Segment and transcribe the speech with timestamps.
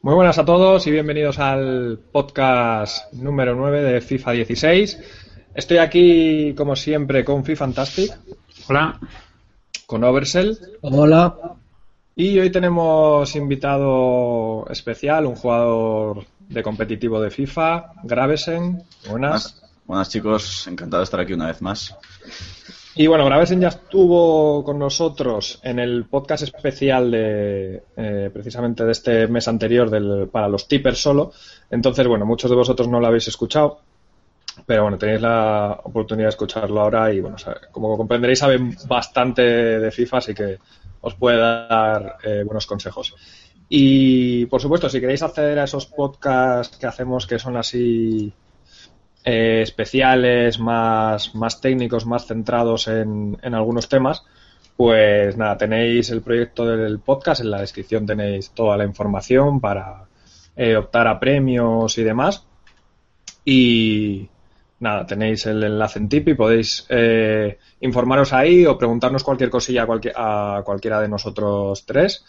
[0.00, 4.98] Muy buenas a todos y bienvenidos al podcast número 9 de FIFA 16.
[5.56, 8.16] Estoy aquí, como siempre, con FIFA Fantastic.
[8.68, 9.00] Hola.
[9.86, 10.56] Con Oversell.
[10.82, 11.36] Hola.
[12.14, 18.84] Y hoy tenemos invitado especial, un jugador de competitivo de FIFA, Gravesen.
[19.10, 19.60] Buenas.
[19.84, 21.96] Buenas chicos, encantado de estar aquí una vez más.
[23.00, 28.90] Y bueno, Gravesen ya estuvo con nosotros en el podcast especial de eh, precisamente de
[28.90, 31.30] este mes anterior para los tippers solo.
[31.70, 33.82] Entonces, bueno, muchos de vosotros no lo habéis escuchado,
[34.66, 37.36] pero bueno, tenéis la oportunidad de escucharlo ahora y bueno,
[37.70, 40.58] como comprenderéis, saben bastante de FIFA, así que
[41.00, 43.14] os puede dar eh, buenos consejos.
[43.68, 48.32] Y por supuesto, si queréis acceder a esos podcasts que hacemos que son así
[49.30, 54.24] eh, especiales, más, más técnicos, más centrados en, en, algunos temas,
[54.74, 60.06] pues nada, tenéis el proyecto del podcast, en la descripción tenéis toda la información para
[60.56, 62.46] eh, optar a premios y demás.
[63.44, 64.30] Y
[64.80, 69.82] nada, tenéis el enlace en tip y podéis eh, informaros ahí o preguntarnos cualquier cosilla
[69.82, 72.24] a, cualquier, a, cualquiera de nosotros tres.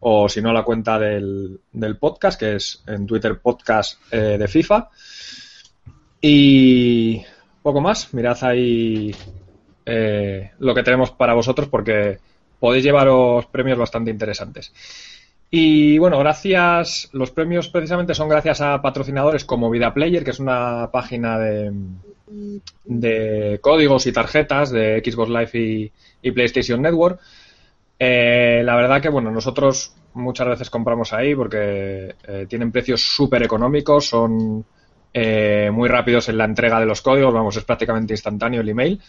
[0.00, 4.48] O si no, la cuenta del, del podcast, que es en Twitter podcast eh, de
[4.48, 4.90] FIFA.
[6.24, 7.20] Y
[7.62, 9.12] poco más, mirad ahí
[9.84, 12.18] eh, lo que tenemos para vosotros porque
[12.60, 14.72] podéis llevaros premios bastante interesantes.
[15.50, 20.38] Y bueno, gracias, los premios precisamente son gracias a patrocinadores como Vida Player, que es
[20.38, 21.72] una página de,
[22.84, 27.20] de códigos y tarjetas de Xbox Live y, y PlayStation Network.
[27.98, 33.42] Eh, la verdad que bueno, nosotros muchas veces compramos ahí porque eh, tienen precios súper
[33.42, 34.64] económicos, son
[35.14, 39.00] eh, muy rápidos en la entrega de los códigos, vamos, es prácticamente instantáneo el email.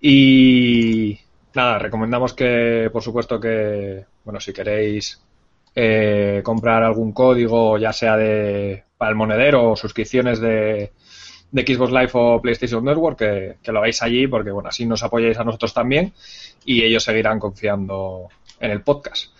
[0.00, 1.18] Y
[1.54, 5.20] nada, recomendamos que, por supuesto, que, bueno, si queréis
[5.74, 10.92] eh, comprar algún código, ya sea de para el monedero o suscripciones de,
[11.52, 15.44] Xbox Live o PlayStation Network, que, lo hagáis allí, porque bueno, así nos apoyáis a
[15.44, 16.12] nosotros también
[16.64, 18.28] y ellos seguirán confiando
[18.60, 19.32] en el podcast.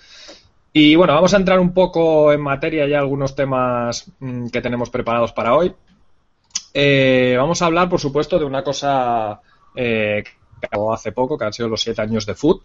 [0.73, 4.91] Y bueno, vamos a entrar un poco en materia ya algunos temas mmm, que tenemos
[4.91, 5.75] preparados para hoy.
[6.75, 9.41] Eh, vamos a hablar, por supuesto, de una cosa
[9.75, 10.23] eh,
[10.61, 12.63] que acabó hace poco, que han sido los siete años de FUT.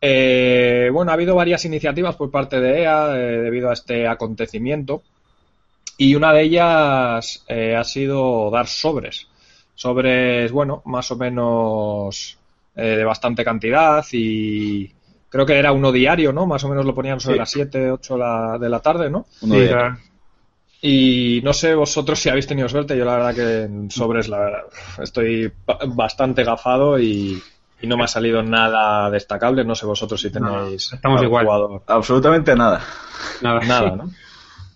[0.00, 5.02] Eh, bueno, ha habido varias iniciativas por parte de EA eh, debido a este acontecimiento
[5.98, 9.28] y una de ellas eh, ha sido dar sobres.
[9.74, 12.38] Sobres, bueno, más o menos
[12.74, 14.90] eh, de bastante cantidad y
[15.28, 16.46] creo que era uno diario, ¿no?
[16.46, 17.38] Más o menos lo ponían sobre sí.
[17.40, 19.26] las 7, 8 la, de la tarde, ¿no?
[19.42, 19.98] Uno sí, diario.
[20.82, 24.38] Y no sé vosotros si habéis tenido suerte, yo la verdad que en sobres la
[24.38, 24.62] verdad,
[25.02, 25.52] estoy
[25.88, 27.42] bastante gafado y,
[27.82, 31.44] y, no me ha salido nada destacable, no sé vosotros si tenéis no, estamos igual.
[31.44, 31.82] Jugador.
[31.86, 32.82] Absolutamente nada.
[33.42, 34.04] Nada, nada, ¿no?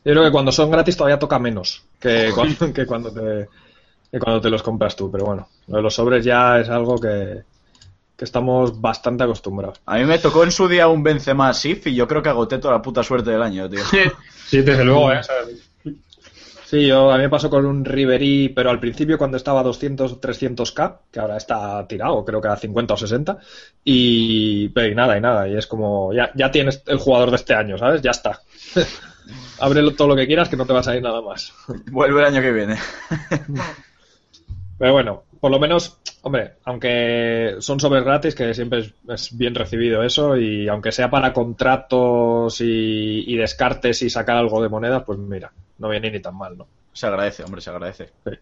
[0.05, 3.49] Yo creo que cuando son gratis todavía toca menos que cuando, que cuando te
[4.11, 7.01] que cuando te los compras tú, pero bueno, lo de los sobres ya es algo
[7.01, 7.43] que,
[8.17, 9.81] que estamos bastante acostumbrados.
[9.87, 12.59] A mí me tocó en su día un Benzema Sif y yo creo que agoté
[12.59, 13.83] toda la puta suerte del año, tío.
[14.47, 15.21] sí, desde luego, ¿eh?
[16.75, 19.63] Sí, yo, a mí me pasó con un Riverí, pero al principio cuando estaba a
[19.63, 23.39] 200, 300k, que ahora está tirado, creo que a 50 o 60,
[23.85, 27.37] y, pero y nada, y nada, y es como, ya, ya tienes el jugador de
[27.37, 28.03] este año, ¿sabes?
[28.03, 28.41] Ya está.
[29.61, 31.55] Ábrelo todo lo que quieras que no te va a salir nada más.
[31.93, 32.77] Vuelve el año que viene.
[34.77, 39.55] pero bueno, por lo menos, hombre, aunque son sobre gratis, que siempre es, es, bien
[39.55, 45.05] recibido eso, y aunque sea para contratos y, y descartes y sacar algo de monedas,
[45.07, 46.67] pues mira, no viene ni tan mal, ¿no?
[46.93, 48.13] Se agradece, hombre, se agradece.
[48.25, 48.33] Sí.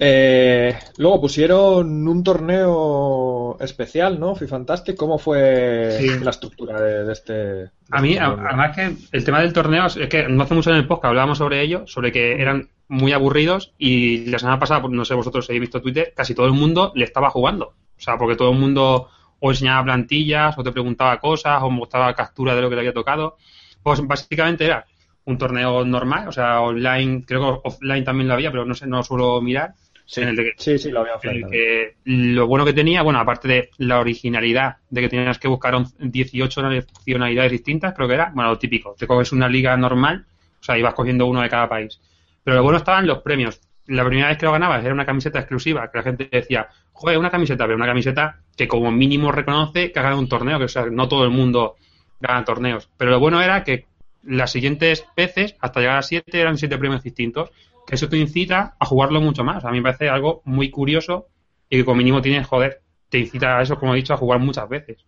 [0.00, 4.36] Eh, luego pusieron un torneo especial, ¿no?
[4.36, 4.96] Fantastic.
[4.96, 6.20] ¿Cómo fue sí.
[6.20, 7.32] la estructura de, de este?
[7.32, 10.70] De a mí, este además que el tema del torneo es que no hace mucho
[10.70, 14.82] en el podcast hablábamos sobre ello, sobre que eran muy aburridos y la semana pasada,
[14.82, 17.66] pues, no sé vosotros si habéis visto Twitter, casi todo el mundo le estaba jugando.
[17.66, 19.08] O sea, porque todo el mundo
[19.40, 22.94] o enseñaba plantillas o te preguntaba cosas o mostraba captura de lo que le había
[22.94, 23.36] tocado.
[23.82, 24.86] Pues básicamente era
[25.28, 28.86] un torneo normal, o sea, online, creo que offline también lo había, pero no sé,
[28.86, 29.74] no suelo mirar.
[30.06, 31.50] Sí, en el de que, sí, sí, lo había offline.
[31.50, 35.74] Que, lo bueno que tenía, bueno, aparte de la originalidad de que tenías que buscar
[35.98, 40.24] 18 nacionalidades distintas, creo que era, bueno, lo típico, te coges una liga normal,
[40.58, 42.00] o sea, ibas cogiendo uno de cada país.
[42.42, 43.60] Pero lo bueno estaban los premios.
[43.86, 47.18] La primera vez que lo ganabas era una camiseta exclusiva, que la gente decía, joder,
[47.18, 50.64] una camiseta, pero una camiseta que como mínimo reconoce que ha ganado un torneo, que
[50.64, 51.76] o sea, no todo el mundo
[52.18, 52.88] gana torneos.
[52.96, 53.87] Pero lo bueno era que
[54.22, 57.50] las siguientes veces, hasta llegar a siete, eran siete premios distintos,
[57.86, 59.64] que eso te incita a jugarlo mucho más.
[59.64, 61.28] A mí me parece algo muy curioso
[61.70, 64.40] y que como mínimo tienes, joder, te incita a eso, como he dicho, a jugar
[64.40, 65.04] muchas veces.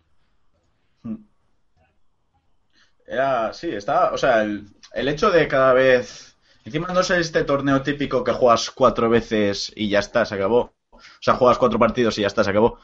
[3.07, 7.45] Era, sí, está, o sea, el, el hecho de cada vez, encima no es este
[7.45, 10.75] torneo típico que juegas cuatro veces y ya está, se acabó.
[10.93, 12.79] O sea, juegas cuatro partidos y ya está, se acabó.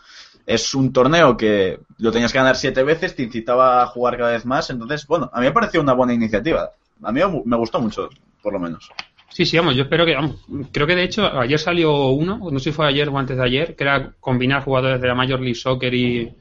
[0.47, 4.33] Es un torneo que lo tenías que ganar siete veces, te incitaba a jugar cada
[4.33, 4.71] vez más.
[4.71, 6.71] Entonces, bueno, a mí me pareció una buena iniciativa.
[7.03, 8.09] A mí me gustó mucho,
[8.43, 8.89] por lo menos.
[9.29, 10.37] Sí, sí, vamos, yo espero que, vamos,
[10.73, 13.45] creo que de hecho ayer salió uno, no sé si fue ayer o antes de
[13.45, 16.35] ayer, que era combinar jugadores de la Major League Soccer y,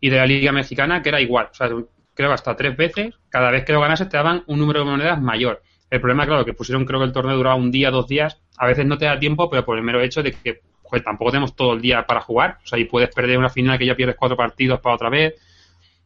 [0.00, 1.68] y de la Liga Mexicana, que era igual, o sea,
[2.14, 5.20] creo hasta tres veces, cada vez que lo ganases te daban un número de monedas
[5.20, 5.62] mayor.
[5.88, 8.66] El problema, claro, que pusieron, creo que el torneo duraba un día, dos días, a
[8.66, 11.54] veces no te da tiempo, pero por el mero hecho de que pues, tampoco tenemos
[11.54, 14.16] todo el día para jugar, o sea, y puedes perder una final que ya pierdes
[14.16, 15.34] cuatro partidos para otra vez,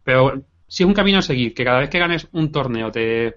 [0.04, 3.36] pero si es un camino a seguir, que cada vez que ganes un torneo te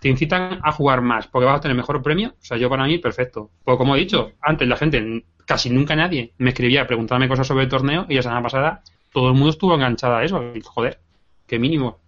[0.00, 2.84] te incitan a jugar más porque vas a tener mejor premio, o sea, yo para
[2.84, 3.50] mí, perfecto.
[3.64, 7.64] Pues como he dicho, antes la gente, casi nunca nadie me escribía preguntándome cosas sobre
[7.64, 8.82] el torneo y la semana pasada
[9.12, 10.40] todo el mundo estuvo enganchada a eso.
[10.64, 10.98] Joder,
[11.46, 11.98] qué mínimo.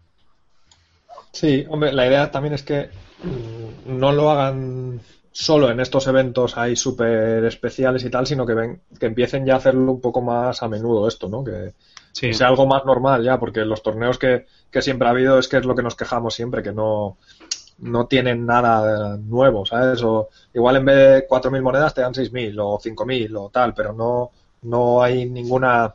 [1.32, 2.90] Sí, hombre, la idea también es que
[3.22, 5.00] mm, no lo hagan
[5.32, 9.54] solo en estos eventos ahí súper especiales y tal, sino que ven, que empiecen ya
[9.54, 11.44] a hacerlo un poco más a menudo esto, ¿no?
[11.44, 11.74] Que,
[12.18, 15.48] que sea algo más normal ya, porque los torneos que, que siempre ha habido es
[15.48, 17.18] que es lo que nos quejamos siempre, que no,
[17.78, 20.02] no tienen nada nuevo, ¿sabes?
[20.02, 23.92] O igual en vez de 4.000 monedas te dan 6.000 o 5.000 o tal, pero
[23.92, 24.30] no,
[24.62, 25.94] no hay ninguna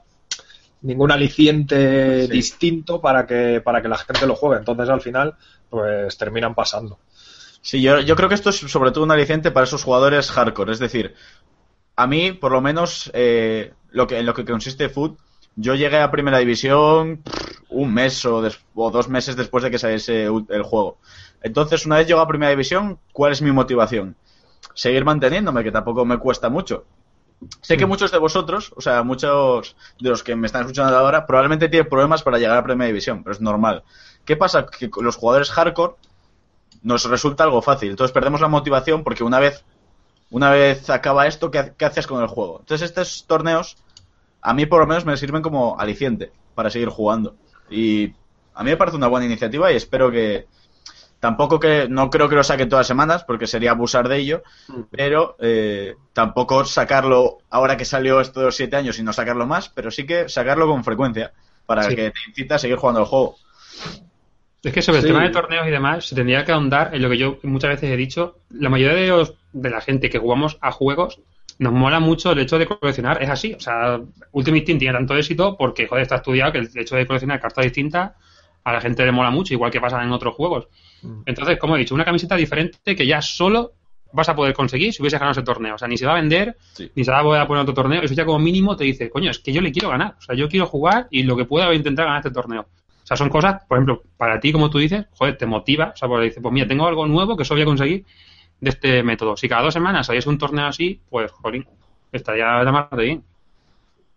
[0.81, 4.59] ningún aliciente distinto para que para que la gente lo juegue.
[4.59, 5.35] Entonces al final
[5.69, 6.99] pues terminan pasando.
[7.65, 10.71] Sí, yo, yo creo que esto es sobre todo un aliciente para esos jugadores hardcore.
[10.71, 11.15] Es decir,
[11.95, 15.17] a mí, por lo menos, eh, lo que, en lo que consiste Foot,
[15.55, 17.23] yo llegué a Primera División
[17.69, 20.99] un mes o, o, dos meses después de que saliese el juego.
[21.41, 24.15] Entonces, una vez llego a Primera División, ¿cuál es mi motivación?
[24.75, 26.85] Seguir manteniéndome, que tampoco me cuesta mucho.
[27.61, 27.89] Sé que mm.
[27.89, 31.89] muchos de vosotros, o sea, muchos de los que me están escuchando ahora, probablemente tienen
[31.89, 33.83] problemas para llegar a Primera División, pero es normal.
[34.23, 34.67] ¿Qué pasa?
[34.67, 35.95] Que los jugadores hardcore
[36.85, 37.89] nos resulta algo fácil.
[37.89, 39.65] Entonces perdemos la motivación porque una vez,
[40.29, 42.59] una vez acaba esto, ¿qué, qué haces con el juego?
[42.61, 43.77] Entonces estos torneos,
[44.41, 47.35] a mí por lo menos me sirven como aliciente para seguir jugando.
[47.69, 48.13] Y
[48.53, 50.47] a mí me parece una buena iniciativa y espero que,
[51.25, 54.43] Tampoco que, no creo que lo saque todas las semanas, porque sería abusar de ello,
[54.67, 54.81] mm.
[54.91, 59.47] pero eh, tampoco sacarlo ahora que salió esto de los siete años y no sacarlo
[59.47, 61.33] más, pero sí que sacarlo con frecuencia,
[61.65, 63.37] para que te incita a seguir jugando el juego.
[64.65, 67.09] Es que sobre el tema de torneos y demás, se tendría que ahondar en lo
[67.09, 68.39] que yo muchas veces he dicho.
[68.49, 71.21] La mayoría de, de la gente que jugamos a juegos
[71.59, 73.21] nos mola mucho el hecho de coleccionar.
[73.21, 73.53] Es así.
[73.53, 74.01] O sea,
[74.31, 77.63] Ultimate Team tiene tanto éxito porque, joder, está estudiado que el hecho de coleccionar cartas
[77.63, 78.13] distintas
[78.63, 80.67] a la gente le mola mucho, igual que pasa en otros juegos.
[81.03, 81.21] Mm.
[81.27, 83.73] Entonces, como he dicho, una camiseta diferente que ya solo
[84.13, 85.75] vas a poder conseguir si hubiese ganado ese torneo.
[85.75, 86.57] O sea, ni se va a vender,
[86.95, 88.01] ni se va a poder poner otro torneo.
[88.01, 90.15] Eso ya como mínimo te dice, coño, es que yo le quiero ganar.
[90.17, 92.65] O sea, yo quiero jugar y lo que pueda voy a intentar ganar este torneo.
[93.05, 95.91] O sea, son cosas, por ejemplo, para ti, como tú dices, joder, te motiva.
[95.93, 98.03] O sea, porque dices, pues mira, tengo algo nuevo que eso voy a conseguir
[98.59, 99.37] de este método.
[99.37, 101.67] Si cada dos semanas hay un torneo así, pues, jolín,
[102.11, 103.23] estaría de más de bien.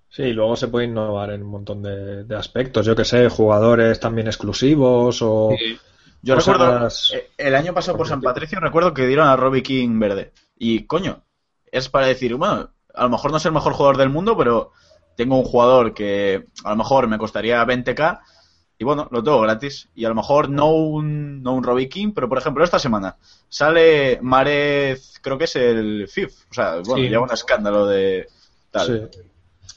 [0.08, 2.86] Sí, luego se puede innovar en un montón de, aspectos.
[2.86, 5.50] Yo que sé, jugadores también exclusivos o.
[6.22, 9.98] Yo recuerdo, eh, el año pasado por San Patricio, recuerdo que dieron a Robbie King
[9.98, 10.32] verde.
[10.56, 11.24] Y coño,
[11.70, 14.72] es para decir, bueno, a lo mejor no es el mejor jugador del mundo, pero
[15.14, 18.20] tengo un jugador que a lo mejor me costaría 20k
[18.78, 19.88] y bueno, lo tengo gratis.
[19.94, 23.16] Y a lo mejor no un, no un Robbie King, pero por ejemplo, esta semana
[23.48, 26.44] sale Marez, creo que es el FIF.
[26.50, 28.28] O sea, bueno, lleva un escándalo de
[28.70, 29.10] tal.
[29.10, 29.20] Sí.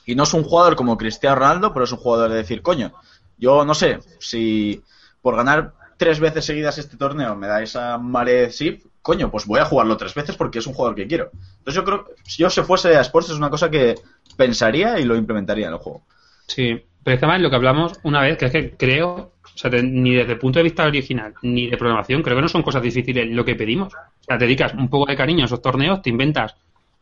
[0.05, 2.93] Y no es un jugador como Cristiano Ronaldo, pero es un jugador de decir, coño,
[3.37, 4.83] yo no sé, si
[5.21, 9.59] por ganar tres veces seguidas este torneo me da esa mare SIP, coño, pues voy
[9.59, 11.31] a jugarlo tres veces porque es un jugador que quiero.
[11.57, 13.95] Entonces yo creo, si yo se fuese a Sports es una cosa que
[14.37, 16.03] pensaría y lo implementaría en el juego.
[16.47, 19.57] Sí, pero es que además lo que hablamos una vez, que es que creo, o
[19.57, 22.61] sea, ni desde el punto de vista original, ni de programación, creo que no son
[22.61, 23.93] cosas difíciles lo que pedimos.
[23.93, 26.55] O sea, te dedicas un poco de cariño a esos torneos, te inventas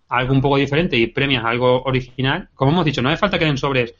[0.10, 3.46] algo un poco diferente y premias algo original, como hemos dicho, no hace falta que
[3.46, 3.94] den sobres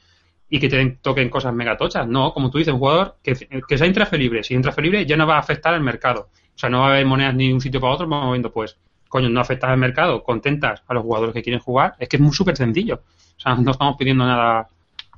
[0.48, 2.08] y que te toquen cosas megatochas.
[2.08, 4.42] No, como tú dices, un jugador que, sea intransferible.
[4.42, 6.28] Si es intransferible ya no va a afectar al mercado.
[6.54, 8.76] O sea, no va a haber monedas ni un sitio para otro, vamos viendo pues,
[9.08, 11.94] coño, no afectas al mercado, contentas a los jugadores que quieren jugar.
[11.98, 13.02] Es que es muy súper sencillo.
[13.36, 14.66] O sea, no estamos pidiendo nada,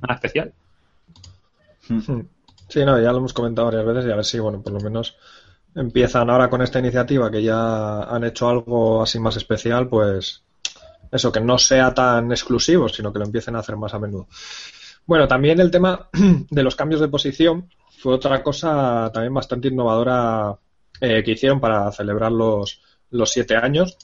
[0.01, 0.53] nada especial.
[2.69, 4.79] Sí, no, ya lo hemos comentado varias veces y a ver si, bueno, por lo
[4.79, 5.15] menos
[5.75, 10.43] empiezan ahora con esta iniciativa que ya han hecho algo así más especial, pues
[11.11, 14.27] eso, que no sea tan exclusivo, sino que lo empiecen a hacer más a menudo.
[15.05, 16.09] Bueno, también el tema
[16.49, 20.57] de los cambios de posición fue otra cosa también bastante innovadora
[20.99, 23.97] eh, que hicieron para celebrar los, los siete años.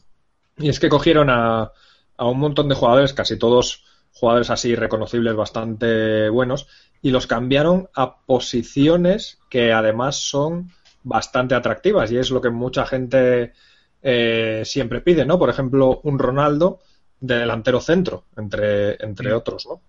[0.58, 1.72] Y es que cogieron a,
[2.18, 6.68] a un montón de jugadores, casi todos jugadores así reconocibles bastante buenos,
[7.02, 10.72] y los cambiaron a posiciones que además son
[11.04, 13.54] bastante atractivas y es lo que mucha gente
[14.02, 15.40] eh, siempre pide, ¿no?
[15.40, 16.80] Por ejemplo, un Ronaldo
[17.20, 19.82] de delantero centro, entre, entre otros, ¿no?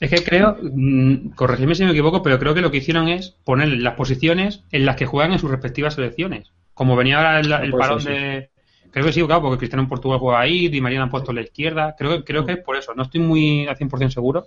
[0.00, 3.30] Es que creo, mm, corregidme si me equivoco, pero creo que lo que hicieron es
[3.44, 6.50] poner las posiciones en las que juegan en sus respectivas selecciones.
[6.74, 8.08] Como venía ahora el, el Ah, puede parón sí.
[8.08, 8.50] de.
[8.90, 11.36] Creo que sí, claro, porque Cristiano en Portugal juega ahí, Di María han puesto en
[11.36, 11.94] la izquierda.
[11.96, 12.94] Creo, creo que es por eso.
[12.94, 14.46] No estoy muy al 100% seguro.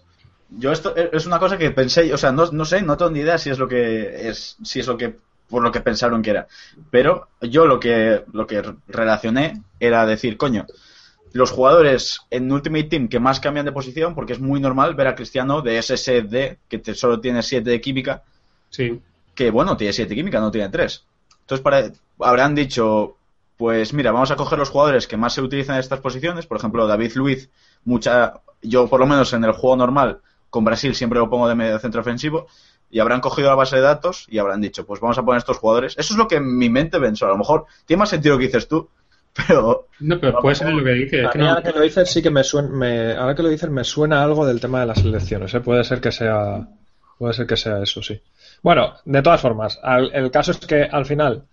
[0.58, 3.12] Yo esto e, es una cosa que pensé, o sea, no, no sé, no tengo
[3.12, 5.16] ni idea si es lo que es, si es lo que
[5.50, 6.48] por lo que pensaron que era.
[6.90, 10.66] Pero yo lo que lo que relacioné era decir, coño,
[11.34, 15.08] los jugadores en Ultimate Team que más cambian de posición, porque es muy normal ver
[15.08, 18.24] a Cristiano de SSD, que te- solo tiene 7 de química,
[18.70, 19.02] Sí.
[19.36, 21.06] que bueno, tiene 7 química, no tiene 3.
[21.42, 23.18] Entonces para, habrán dicho,
[23.58, 26.58] pues mira, vamos a coger los jugadores que más se utilizan en estas posiciones, por
[26.58, 27.50] ejemplo, David Luiz,
[27.84, 30.22] mucha, yo por lo menos en el juego normal
[30.56, 32.48] con Brasil siempre lo pongo de medio centro ofensivo,
[32.90, 35.58] y habrán cogido la base de datos y habrán dicho, pues vamos a poner estos
[35.58, 35.96] jugadores.
[35.98, 38.40] Eso es lo que en mi mente pensó, a lo mejor tiene más sentido lo
[38.40, 38.88] que dices tú,
[39.48, 41.20] pero No, pero puede ser lo que dices.
[41.20, 43.36] es A que mí no- ahora que lo dices sí que me suena, me- ahora
[43.36, 45.60] que lo dices me suena algo del tema de las elecciones, ¿eh?
[45.60, 46.68] puede ser que sea,
[47.18, 48.22] puede ser que sea eso, sí.
[48.64, 51.44] Bueno, de todas formas, al- el caso es que al final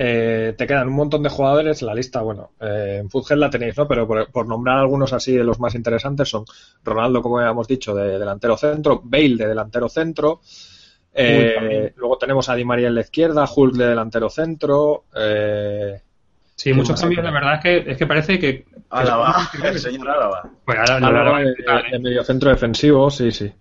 [0.00, 3.76] eh, te quedan un montón de jugadores, la lista, bueno, eh, en Fútbol la tenéis,
[3.76, 3.88] ¿no?
[3.88, 6.44] Pero por, por nombrar algunos así de los más interesantes son
[6.84, 10.40] Ronaldo, como habíamos dicho, de delantero centro, Bale de delantero centro,
[11.12, 16.00] eh, luego tenemos a Di María en la izquierda, Hulk de delantero centro, eh,
[16.54, 18.66] Sí, ¿Qué muchos cambios, la verdad es que, es que parece que.
[18.90, 20.50] Álava, el señor Álava.
[20.64, 20.78] Pues
[21.90, 23.52] de mediocentro defensivo, sí, sí.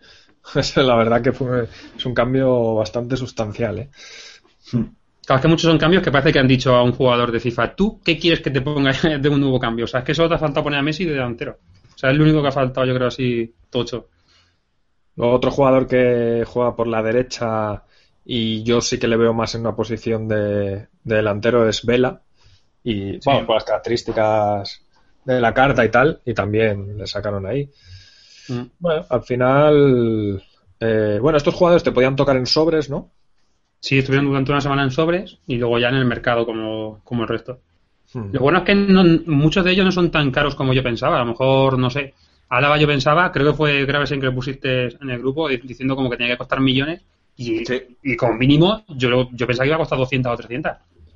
[0.77, 3.89] La verdad que fue, es un cambio bastante sustancial, ¿eh?
[5.27, 7.41] Claro, es que muchos son cambios que parece que han dicho a un jugador de
[7.41, 9.83] FIFA, ¿tú qué quieres que te ponga de un nuevo cambio?
[9.83, 11.59] O sea, es que solo te ha faltado poner a Messi de delantero.
[11.93, 14.07] O sea, es lo único que ha faltado, yo creo, así, tocho.
[15.17, 17.83] Otro jugador que juega por la derecha
[18.23, 22.21] y yo sí que le veo más en una posición de, de delantero es Vela.
[22.85, 24.81] Y bueno, por las características
[25.25, 27.69] de la carta y tal, y también le sacaron ahí.
[28.47, 28.61] Mm.
[28.79, 30.41] Bueno, al final,
[30.79, 33.11] eh, bueno, estos jugadores te podían tocar en sobres, ¿no?
[33.79, 37.23] Sí, estuvieron durante una semana en sobres y luego ya en el mercado como, como
[37.23, 37.59] el resto.
[38.13, 38.31] Hmm.
[38.31, 41.17] Lo bueno es que no- muchos de ellos no son tan caros como yo pensaba.
[41.17, 42.13] A lo mejor, no sé.
[42.49, 45.57] Álava yo pensaba, creo que fue Graves en que lo pusiste en el grupo, di-
[45.57, 47.01] diciendo como que tenía que costar millones.
[47.35, 47.81] Y, Sí.
[48.03, 50.71] y como mínimo, yo, yo pensaba que iba a costar 200 o 300.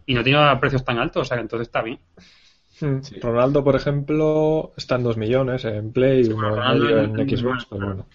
[0.05, 1.99] Y no tenía precios tan altos, o sea que entonces está bien.
[2.79, 3.01] Hmm.
[3.01, 3.19] Sí.
[3.19, 7.29] Ronaldo, por ejemplo, está en 2 millones en Play, Sí, uno y Ronaldo en- en
[7.37, 8.05] Xbox, pero bueno.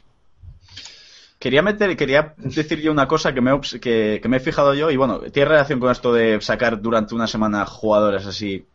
[1.46, 4.90] Quería meter, quería decir yo una cosa que me, que, que me he fijado yo,
[4.90, 8.66] y bueno, tiene relación con esto de sacar durante una semana jugadores así.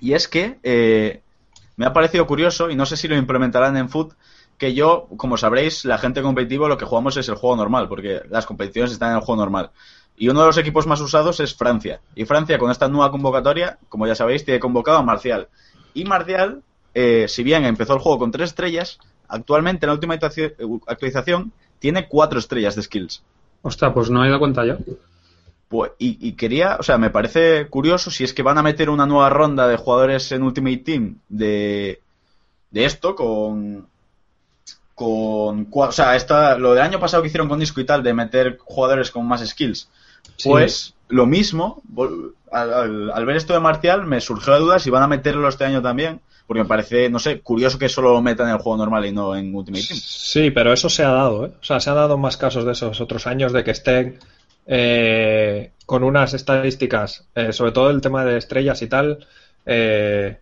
[0.00, 1.20] Y es que eh,
[1.76, 4.14] me ha parecido curioso, y no sé si lo implementarán en Foot,
[4.56, 8.22] que yo, como sabréis, la gente competitiva lo que jugamos es el juego normal, porque
[8.30, 9.70] las competiciones están en el juego normal.
[10.16, 12.00] Y uno de los equipos más usados es Francia.
[12.14, 15.48] Y Francia, con esta nueva convocatoria, como ya sabéis, tiene convocado a Marcial.
[15.92, 16.62] Y Marcial,
[16.94, 20.54] eh, si bien empezó el juego con tres estrellas, actualmente en la última actuaci-
[20.86, 23.22] actualización tiene cuatro estrellas de skills.
[23.62, 24.76] Ostras, pues no he dado cuenta yo.
[25.68, 28.90] Pues, y, y quería, o sea, me parece curioso si es que van a meter
[28.90, 32.00] una nueva ronda de jugadores en Ultimate Team de,
[32.70, 33.86] de esto con.
[34.94, 38.14] con o sea, esta, lo del año pasado que hicieron con Disco y tal, de
[38.14, 39.88] meter jugadores con más skills.
[40.36, 40.48] Sí.
[40.48, 41.82] Pues lo mismo,
[42.52, 45.48] al, al- al ver esto de Marcial, me surgió la duda si van a meterlo
[45.48, 48.60] este año también, porque me parece, no sé, curioso que solo lo metan en el
[48.60, 50.00] juego normal y no en Ultimate Team.
[50.00, 51.52] Sí, pero eso se ha dado, ¿eh?
[51.60, 54.18] O sea, se han dado más casos de esos otros años de que estén
[54.66, 59.26] eh, con unas estadísticas, eh, sobre todo el tema de estrellas y tal.
[59.66, 60.38] eh,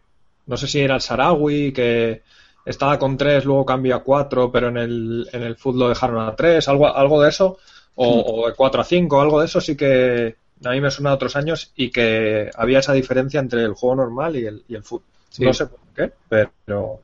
[0.47, 2.23] no sé si era el Sarawi, que
[2.65, 6.21] estaba con tres, luego cambió a cuatro, pero en el, en el fútbol lo dejaron
[6.27, 7.59] a tres, algo, algo de eso,
[7.95, 11.11] o, o de cuatro a cinco, algo de eso sí que a mí me suena
[11.11, 14.75] de otros años y que había esa diferencia entre el juego normal y el, y
[14.75, 15.12] el fútbol.
[15.33, 15.45] Sí.
[15.45, 17.01] No sé por qué, pero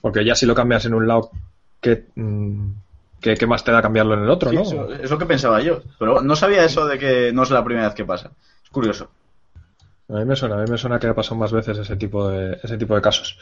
[0.00, 1.30] porque ya si lo cambias en un lado,
[1.80, 2.70] ¿qué, mm,
[3.20, 4.62] qué- qué más te da cambiarlo en el otro, Sí, no?
[4.62, 7.64] eso- es lo que pensaba yo, pero no sabía eso de que no es la
[7.64, 8.32] primera vez que pasa.
[8.62, 9.08] Es curioso.
[10.08, 12.28] A mí me suena, a mí me suena que ha pasado más veces ese tipo
[12.28, 13.38] de, ese tipo de casos.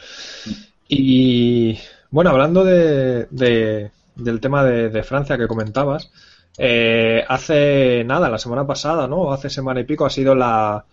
[0.88, 1.78] Y
[2.10, 6.10] bueno, hablando de, de- del tema de, de Francia que comentabas,
[6.58, 9.32] eh, hace nada, la semana pasada, ¿no?
[9.32, 10.84] Hace semana y pico ha sido la,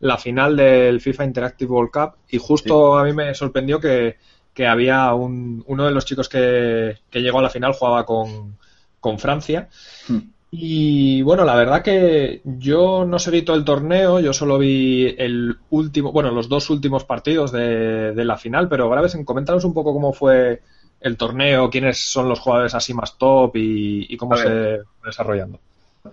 [0.00, 4.16] la final del FIFA Interactive World Cup y justo a mí me sorprendió que,
[4.54, 8.56] que había un, uno de los chicos que, que llegó a la final jugaba con,
[9.00, 9.68] con Francia.
[10.08, 10.18] Hmm.
[10.50, 15.58] Y bueno, la verdad que yo no seguí todo el torneo, yo solo vi el
[15.70, 19.92] último, bueno, los dos últimos partidos de, de la final, pero Graves, coméntanos un poco
[19.92, 20.62] cómo fue
[21.00, 25.60] el torneo, quiénes son los jugadores así más top y, y cómo se va desarrollando.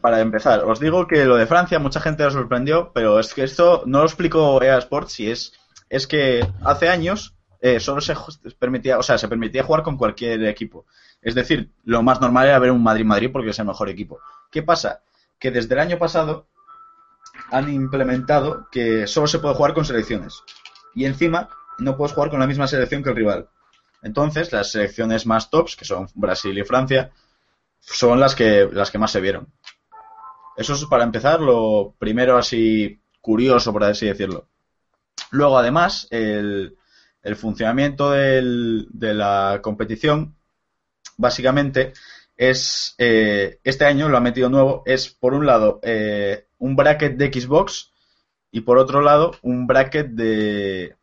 [0.01, 3.43] Para empezar, os digo que lo de Francia mucha gente lo sorprendió, pero es que
[3.43, 5.53] esto no lo explico EA Sports y es,
[5.89, 8.15] es que hace años eh, solo se
[8.59, 10.85] permitía, o sea, se permitía jugar con cualquier equipo.
[11.21, 14.19] Es decir, lo más normal era ver un Madrid-Madrid porque es el mejor equipo.
[14.51, 15.01] ¿Qué pasa?
[15.39, 16.47] Que desde el año pasado
[17.51, 20.43] han implementado que solo se puede jugar con selecciones.
[20.93, 21.49] Y encima
[21.79, 23.49] no puedes jugar con la misma selección que el rival.
[24.01, 27.11] Entonces, las selecciones más tops, que son Brasil y Francia,
[27.79, 29.47] son las que, las que más se vieron.
[30.57, 34.47] Eso es para empezar lo primero así curioso, por así decirlo.
[35.31, 36.77] Luego, además, el,
[37.35, 40.35] funcionamiento de la competición,
[41.17, 41.93] básicamente,
[42.37, 47.17] es eh, este año lo ha metido nuevo, es por un lado eh, un bracket
[47.17, 47.91] de Xbox
[48.51, 50.95] y por otro lado un bracket de,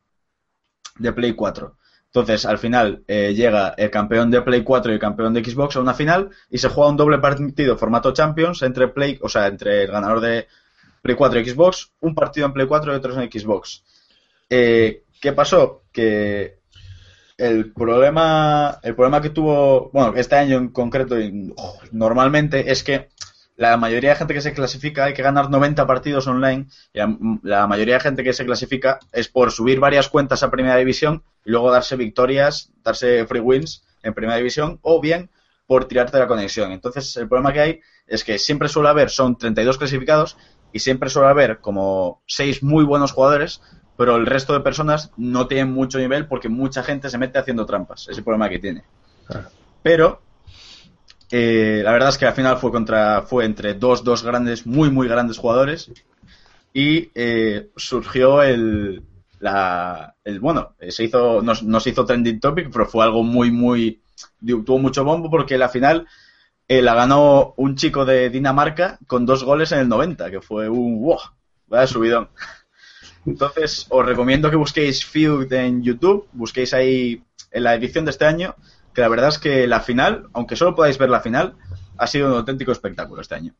[0.98, 1.76] de Play 4.
[2.14, 5.76] Entonces, al final eh, llega el campeón de Play 4 y el campeón de Xbox
[5.76, 9.46] a una final y se juega un doble partido formato Champions entre Play, o sea,
[9.46, 10.46] entre el ganador de
[11.00, 13.82] Play 4 y Xbox, un partido en Play 4 y otro en Xbox.
[14.50, 15.84] Eh, ¿Qué pasó?
[15.90, 16.58] Que
[17.38, 21.16] el problema, el problema que tuvo, bueno, este año en concreto,
[21.92, 23.08] normalmente es que
[23.56, 26.66] la mayoría de gente que se clasifica hay que ganar 90 partidos online.
[26.92, 26.98] Y
[27.42, 31.22] la, mayoría de gente que se clasifica es por subir varias cuentas a Primera División
[31.44, 35.30] y luego darse victorias, darse free wins en Primera División o bien
[35.66, 36.72] por tirarte la conexión.
[36.72, 40.36] Entonces, el problema que hay es que siempre suele haber, son 32 clasificados
[40.72, 43.62] y siempre suele haber como 6 muy buenos jugadores,
[43.96, 47.66] pero el resto de personas no tienen mucho nivel porque mucha gente se mete haciendo
[47.66, 48.08] trampas.
[48.08, 48.84] Es el problema que tiene.
[49.82, 50.20] Pero
[51.30, 54.90] eh, la verdad es que al final fue contra fue entre dos, dos grandes, muy,
[54.90, 55.90] muy grandes jugadores.
[56.74, 59.02] Y eh, surgió el,
[59.42, 60.40] la, el.
[60.40, 64.00] Bueno, se hizo, no, se hizo trending topic, pero fue algo muy, muy.
[64.40, 66.06] Tuvo mucho bombo porque la final
[66.68, 70.68] eh, la ganó un chico de Dinamarca con dos goles en el 90, que fue
[70.68, 71.02] un.
[71.02, 71.18] ¡Wow!
[71.66, 72.30] Vaya subidón.
[73.26, 78.26] Entonces, os recomiendo que busquéis Feud en YouTube, busquéis ahí en la edición de este
[78.26, 78.54] año
[78.94, 81.56] que la verdad es que la final, aunque solo podáis ver la final,
[81.96, 83.54] ha sido un auténtico espectáculo este año.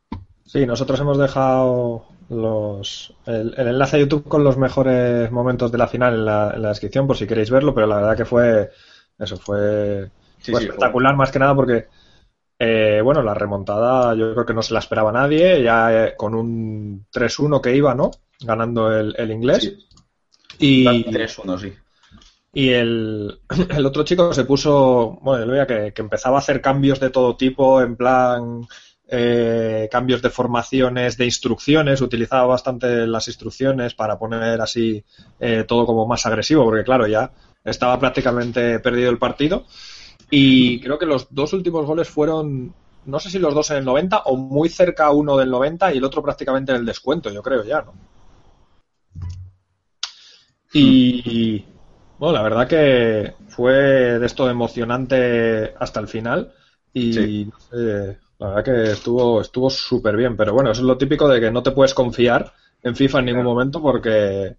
[0.53, 5.87] Sí, nosotros hemos dejado los, el, enlace a YouTube con los mejores momentos de la
[5.87, 8.69] final en la, descripción por si queréis verlo, pero la verdad que fue
[9.17, 10.11] eso, fue,
[10.45, 11.87] espectacular más que nada porque
[12.59, 16.35] eh, bueno, la remontada yo creo que no se la esperaba nadie, ya eh, con
[16.35, 18.11] un 3-1 que iba, ¿no?
[18.39, 19.73] Ganando el, el inglés.
[20.59, 21.73] Y 3-1, sí.
[22.53, 23.39] Y el,
[23.69, 27.35] el, otro chico se puso, bueno, veía que, que, empezaba a hacer cambios de todo
[27.35, 28.67] tipo, en plan
[29.07, 35.03] eh, cambios de formaciones, de instrucciones, utilizaba bastante las instrucciones para poner así
[35.39, 37.31] eh, todo como más agresivo, porque claro, ya
[37.63, 39.65] estaba prácticamente perdido el partido.
[40.29, 42.73] Y creo que los dos últimos goles fueron,
[43.05, 45.97] no sé si los dos en el 90 o muy cerca uno del 90 y
[45.97, 47.93] el otro prácticamente en el descuento, yo creo ya, ¿no?
[50.75, 51.63] Y,
[52.17, 53.73] bueno, la verdad que fue
[54.17, 56.51] de esto emocionante hasta el final
[56.91, 57.47] y
[58.39, 61.51] la verdad que estuvo estuvo súper bien, pero bueno, eso es lo típico de que
[61.51, 64.55] no te puedes confiar en FIFA en ningún momento porque,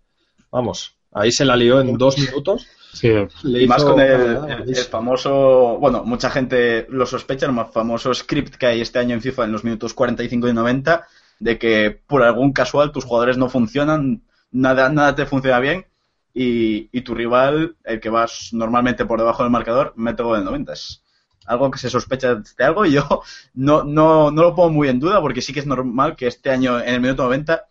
[0.50, 2.66] vamos, ahí se la lió en dos minutos.
[2.92, 3.10] Sí.
[3.42, 8.66] y más con el, famoso, bueno, mucha gente lo sospecha, el más famoso script que
[8.66, 11.04] hay este año en FIFA en los minutos 45 y 90,
[11.40, 15.86] de que por algún casual tus jugadores no funcionan, nada, nada te funciona bien
[16.32, 20.72] y, tu rival, el que vas normalmente por debajo del marcador, mete gol en 90.
[20.72, 21.03] Es
[21.46, 23.22] algo que se sospecha de algo y yo
[23.54, 26.50] no, no, no lo pongo muy en duda porque sí que es normal que este
[26.50, 27.64] año en el minuto 90,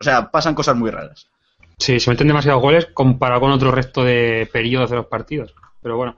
[0.00, 1.28] o sea, pasan cosas muy raras.
[1.78, 5.54] Sí, se meten demasiados goles comparado con otro resto de periodos de los partidos.
[5.80, 6.16] Pero bueno.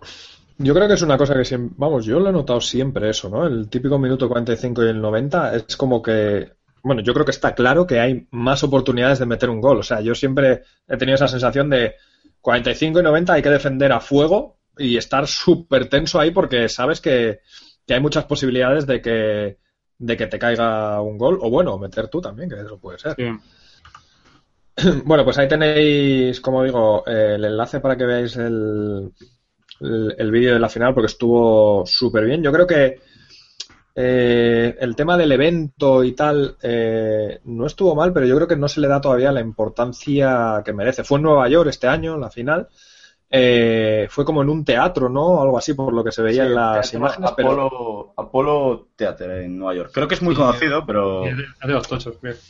[0.58, 3.28] Yo creo que es una cosa que siempre, vamos, yo lo he notado siempre eso,
[3.28, 3.44] ¿no?
[3.44, 6.52] El típico minuto 45 y el 90 es como que
[6.84, 9.78] bueno, yo creo que está claro que hay más oportunidades de meter un gol.
[9.78, 11.94] O sea, yo siempre he tenido esa sensación de
[12.42, 17.00] 45 y 90 hay que defender a fuego y estar súper tenso ahí porque sabes
[17.00, 17.40] que,
[17.88, 19.58] hay muchas posibilidades de que,
[19.98, 23.16] de que te caiga un gol o bueno, meter tú también, que eso puede ser.
[25.04, 29.12] Bueno, pues ahí tenéis, como digo, el enlace para que veáis el,
[29.80, 32.42] el vídeo de la final porque estuvo súper bien.
[32.42, 32.98] Yo creo que
[33.96, 38.56] eh, el tema del evento y tal eh, no estuvo mal, pero yo creo que
[38.56, 41.04] no se le da todavía la importancia que merece.
[41.04, 42.68] Fue en Nueva York este año, la final.
[43.30, 45.42] Eh, fue como en un teatro, ¿no?
[45.42, 47.30] Algo así, por lo que se veía en las imágenes.
[47.30, 49.90] Apolo, Apolo Theater en Nueva York.
[49.92, 51.24] Creo que es muy conocido, pero.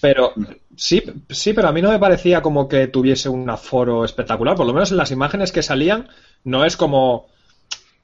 [0.00, 0.32] Pero
[0.76, 4.56] sí, sí, pero a mí no me parecía como que tuviese un aforo espectacular.
[4.56, 6.08] Por lo menos en las imágenes que salían,
[6.44, 7.28] no es como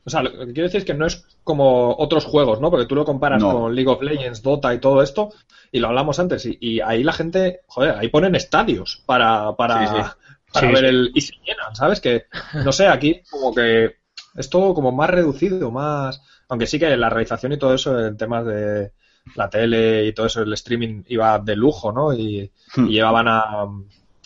[0.06, 2.70] O sea, lo que quiero decir es que no es como otros juegos, ¿no?
[2.70, 3.52] Porque tú lo comparas No.
[3.52, 5.30] con League of Legends, Dota y todo esto,
[5.70, 9.86] y lo hablamos antes, y, y ahí la gente, joder, ahí ponen estadios para, para,
[9.86, 10.10] Sí, sí.
[10.52, 10.86] Para Sí, ver sí.
[10.86, 11.10] el.
[11.14, 12.00] Y se llenan, ¿sabes?
[12.00, 12.24] Que,
[12.64, 13.96] no sé, aquí como que
[14.36, 16.22] es todo como más reducido, más.
[16.48, 18.92] Aunque sí que la realización y todo eso en temas de
[19.36, 22.12] la tele y todo eso, el streaming iba de lujo, ¿no?
[22.12, 22.86] Y, Hmm.
[22.88, 23.44] y llevaban a.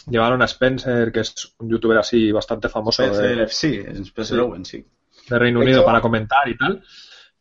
[0.07, 4.43] Llevaron a Spencer, que es un youtuber así bastante famoso de, FC, Spencer Sí.
[4.43, 4.85] Owen, sí.
[5.31, 6.83] de Reino Unido para comentar y tal.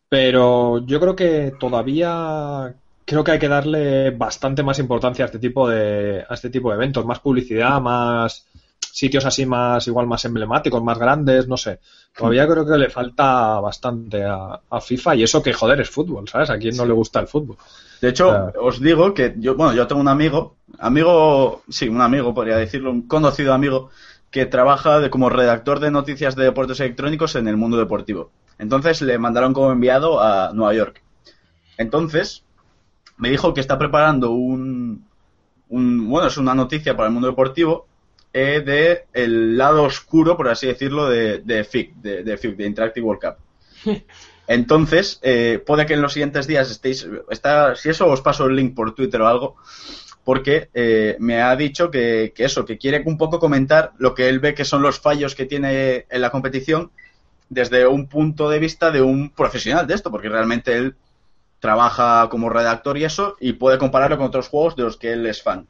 [0.10, 2.74] Pero yo creo que todavía
[3.06, 6.70] creo que hay que darle bastante más importancia a este tipo de a este tipo
[6.70, 8.48] de eventos, más publicidad, más
[8.92, 11.80] sitios así más igual más emblemáticos, más grandes, no sé.
[12.16, 16.28] Todavía creo que le falta bastante a, a FIFA y eso que joder es fútbol,
[16.28, 16.50] ¿sabes?
[16.50, 17.58] A quién no le gusta el fútbol.
[18.04, 22.34] De hecho, os digo que yo, bueno, yo tengo un amigo, amigo, sí, un amigo,
[22.34, 23.92] podría decirlo, un conocido amigo,
[24.30, 28.32] que trabaja de, como redactor de noticias de deportes electrónicos en el mundo deportivo.
[28.58, 31.02] Entonces le mandaron como enviado a Nueva York.
[31.78, 32.44] Entonces,
[33.16, 35.06] me dijo que está preparando un,
[35.70, 37.88] un bueno, es una noticia para el mundo deportivo
[38.34, 42.66] eh, de el lado oscuro, por así decirlo, de, de FIC, de, de FIC, de
[42.66, 44.02] Interactive World Cup.
[44.48, 47.08] Entonces, eh, puede que en los siguientes días estéis.
[47.30, 49.56] Está, si eso os paso el link por Twitter o algo,
[50.24, 54.28] porque eh, me ha dicho que, que eso, que quiere un poco comentar lo que
[54.28, 56.92] él ve que son los fallos que tiene en la competición
[57.50, 60.96] desde un punto de vista de un profesional de esto, porque realmente él
[61.60, 65.26] trabaja como redactor y eso, y puede compararlo con otros juegos de los que él
[65.26, 65.68] es fan.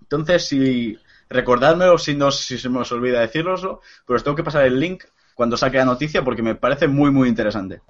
[0.00, 0.98] Entonces, si
[1.30, 4.78] recordádmelo, si no si se me os olvida deciroslo, pero os tengo que pasar el
[4.78, 7.80] link cuando saque la noticia porque me parece muy, muy interesante.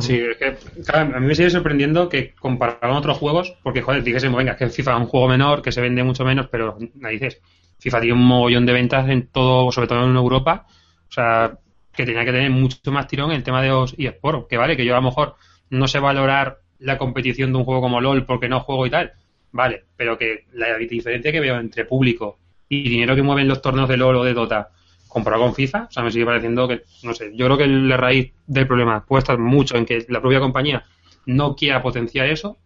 [0.00, 3.82] Sí, es que claro, a mí me sigue sorprendiendo que comparado con otros juegos, porque
[3.82, 6.48] joder, dijésemos, venga, es que FIFA es un juego menor, que se vende mucho menos,
[6.48, 7.40] pero dices,
[7.78, 10.66] FIFA tiene un mogollón de ventas en todo, sobre todo en Europa,
[11.08, 11.58] o sea,
[11.92, 14.76] que tenía que tener mucho más tirón en el tema de los eSports, que vale,
[14.76, 15.36] que yo a lo mejor
[15.70, 19.12] no sé valorar la competición de un juego como LOL porque no juego y tal,
[19.56, 22.38] vale, pero que la diferencia que veo entre público
[22.68, 24.70] y dinero que mueven los torneos de LOL o de Dota
[25.08, 27.96] comparado con FIFA, o sea, me sigue pareciendo que, no sé, yo creo que la
[27.96, 30.84] raíz del problema puede estar mucho en que la propia compañía
[31.24, 32.58] no quiera potenciar eso,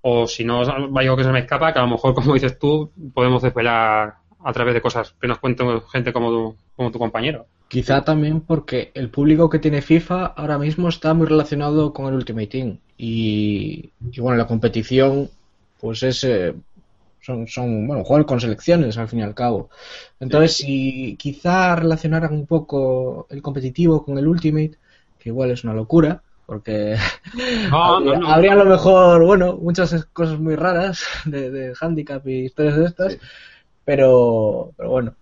[0.00, 2.58] o si no, hay algo que se me escapa, que a lo mejor, como dices
[2.58, 6.98] tú, podemos desvelar a través de cosas que nos cuenten gente como tu, como tu
[6.98, 7.46] compañero.
[7.68, 12.14] Quizá también porque el público que tiene FIFA ahora mismo está muy relacionado con el
[12.14, 12.78] Ultimate Team.
[12.98, 15.30] Y, y bueno, la competición,
[15.78, 16.24] pues es.
[16.24, 16.54] eh,
[17.20, 19.70] son, son, bueno, jugar con selecciones al fin y al cabo.
[20.20, 24.78] Entonces, si quizá relacionaran un poco el competitivo con el Ultimate,
[25.18, 26.96] que igual es una locura, porque
[27.70, 28.34] No, habría, no.
[28.34, 32.86] habría a lo mejor, bueno, muchas cosas muy raras de, de handicap y historias de
[32.86, 33.20] estas, Sí.
[33.84, 35.16] pero, pero bueno.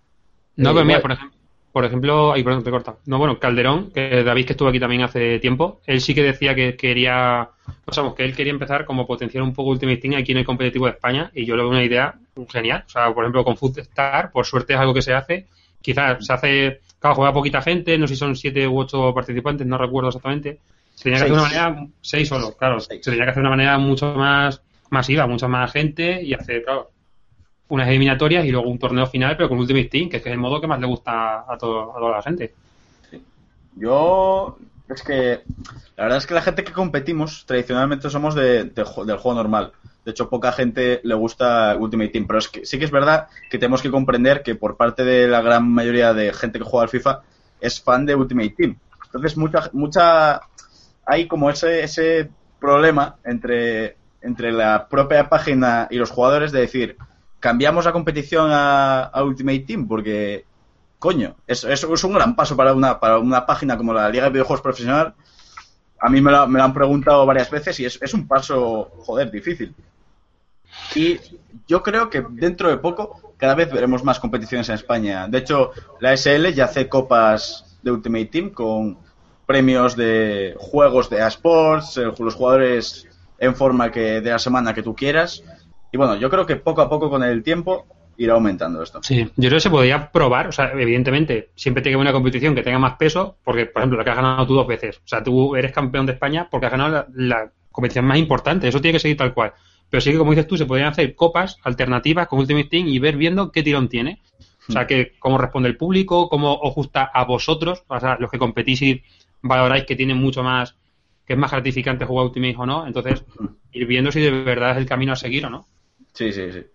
[0.55, 1.32] No, Eh, pero mira, por ejemplo,
[1.73, 2.99] por ejemplo, ahí perdón, te he cortado.
[3.07, 6.53] No, bueno, Calderón, que David que estuvo aquí también hace tiempo, él sí que decía
[6.53, 7.49] que quería,
[7.85, 10.45] o sea, que él quería empezar como potenciar un poco Ultimate Team aquí en el
[10.45, 12.13] competitivo de España y yo le veo una idea
[12.47, 12.83] genial.
[12.85, 15.47] O sea, por ejemplo, con Foodstar, por suerte es algo que se hace.
[15.81, 19.65] Quizás se hace, claro, juega poquita gente, no sé si son siete u ocho participantes,
[19.65, 20.59] no recuerdo exactamente.
[20.93, 23.03] Se tenía que hacer de una manera, seis solo, claro, Seis.
[23.03, 26.63] se tenía que hacer de una manera mucho más masiva, mucha más gente y hacer,
[26.63, 26.91] claro,
[27.73, 30.61] unas eliminatorias y luego un torneo final, pero con Ultimate Team, que es el modo
[30.61, 32.53] que más le gusta a, todo, a toda la gente.
[33.75, 34.57] Yo
[34.87, 35.41] es que
[35.97, 39.71] la verdad es que la gente que competimos tradicionalmente somos de, del juego normal.
[40.05, 43.27] De hecho, poca gente le gusta Ultimate Team, pero es que sí que es verdad
[43.49, 46.83] que tenemos que comprender que por parte de la gran mayoría de gente que juega
[46.83, 47.21] al FIFA
[47.59, 48.77] es fan de Ultimate Team.
[49.05, 50.41] Entonces, mucha mucha
[51.05, 56.97] hay como ese ese problema entre entre la propia página y los jugadores de decir,
[57.43, 60.45] cambiamos la competición a, Ultimate Team porque
[60.97, 64.29] coño, es, es, un gran paso para una, para una página como la Liga de
[64.29, 65.13] Videojuegos Profesional.
[65.99, 68.93] A mí me lo, me lo han preguntado varias veces y es, es un paso,
[68.99, 69.75] joder, difícil.
[70.95, 71.19] Y
[71.67, 75.27] yo creo que dentro de poco cada vez veremos más competiciones en España.
[75.27, 78.97] De hecho, la SL ya hace copas de Ultimate Team con
[79.45, 83.05] premios de juegos de eSports, eh, los jugadores
[83.37, 85.43] en forma que de la semana que tú quieras.
[85.93, 87.85] Y bueno, yo creo que poco a poco con el tiempo
[88.17, 89.01] irá aumentando esto.
[89.03, 92.13] Sí, yo creo que se podría probar, o sea, evidentemente, siempre tiene que haber una
[92.13, 94.97] competición que tenga más peso, porque, por ejemplo, la que has ganado tú dos veces,
[94.97, 98.67] o sea, tú eres campeón de España porque has ganado la, la competición más importante,
[98.67, 99.53] eso tiene que seguir tal cual.
[99.89, 102.97] Pero sí que, como dices tú, se podrían hacer copas alternativas con Ultimate Team y
[102.97, 104.19] ver viendo qué tirón tiene.
[104.67, 108.31] O sea, que cómo responde el público, cómo os gusta a vosotros, o sea, los
[108.31, 109.03] que competís y
[109.43, 110.75] valoráis que tiene mucho más,
[111.27, 112.87] que es más gratificante jugar Ultimate o no.
[112.87, 113.23] Entonces,
[113.71, 115.67] ir viendo si de verdad es el camino a seguir o no.
[116.13, 116.65] Sí, sí, sí.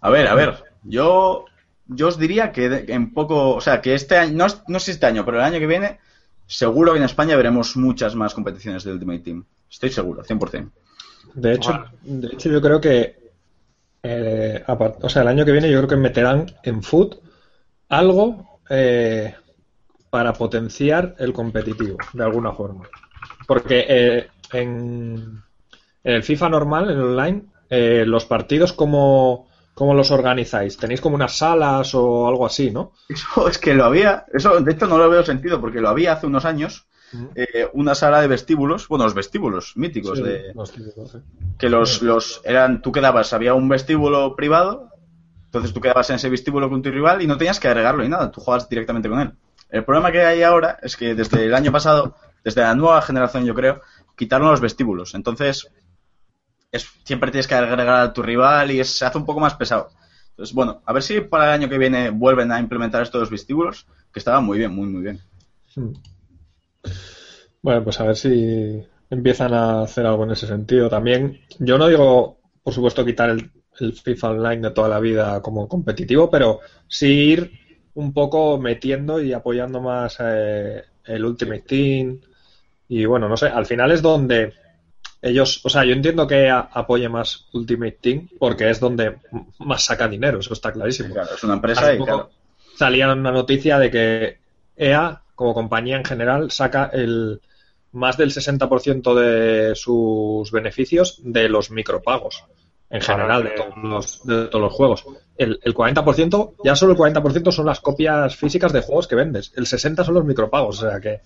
[0.00, 0.54] A ver, a ver.
[0.82, 1.44] Yo,
[1.86, 4.78] yo os diría que de- en poco, o sea, que este año, no, es- no
[4.78, 5.98] sé si este año, pero el año que viene
[6.46, 9.44] seguro que en España veremos muchas más competiciones del Ultimate Team.
[9.70, 10.70] Estoy seguro, 100%.
[11.34, 13.22] De hecho, de hecho yo creo que
[14.02, 17.16] eh, o sea, el año que viene yo creo que meterán en Foot
[17.88, 19.34] algo eh,
[20.10, 22.84] para potenciar el competitivo, de alguna forma.
[23.46, 25.42] Porque eh, en,
[26.04, 30.76] el FIFA normal, en online, los partidos como ¿Cómo los organizáis?
[30.76, 32.92] ¿Tenéis como unas salas o algo así, no?
[33.08, 36.12] Eso es que lo había, eso de hecho no lo veo sentido porque lo había
[36.12, 36.86] hace unos años,
[37.34, 41.18] eh, una sala de vestíbulos, bueno, los vestíbulos míticos de los típicos,
[41.58, 44.90] que los, los eran, tú quedabas, había un vestíbulo privado,
[45.46, 48.10] entonces tú quedabas en ese vestíbulo con tu rival y no tenías que agregarlo ni
[48.10, 49.32] nada, tú jugabas directamente con él.
[49.70, 53.46] El problema que hay ahora es que desde el año pasado, desde la nueva generación
[53.46, 53.80] yo creo,
[54.16, 55.70] quitaron los vestíbulos, entonces
[57.04, 59.90] siempre tienes que agregar a tu rival y se hace un poco más pesado.
[60.30, 63.86] Entonces, bueno, a ver si para el año que viene vuelven a implementar estos vestíbulos,
[64.12, 65.20] que estaban muy bien, muy, muy bien.
[65.76, 65.92] Hmm.
[67.60, 70.88] Bueno, pues a ver si empiezan a hacer algo en ese sentido.
[70.88, 75.66] También, yo no digo, por supuesto, quitar el, FIFA Online de toda la vida como
[75.66, 77.50] competitivo, pero sí ir
[77.94, 82.20] un poco metiendo y apoyando más eh, el Ultimate Team.
[82.88, 84.52] Y bueno, no sé, al final es donde
[85.22, 89.18] ellos, o sea, yo entiendo que apoye más Ultimate Team porque es donde
[89.60, 91.14] más saca dinero, eso está clarísimo.
[91.14, 92.30] Claro, es una empresa y claro.
[92.76, 94.38] Salía una noticia de que
[94.76, 97.40] EA, como compañía en general, saca el
[97.92, 102.44] más del 60% de sus beneficios de los micropagos
[102.90, 105.04] en general de todos los, de todos los juegos.
[105.36, 109.52] El, el 40%, ya solo el 40% son las copias físicas de juegos que vendes.
[109.56, 111.20] El 60% son los micropagos, o sea que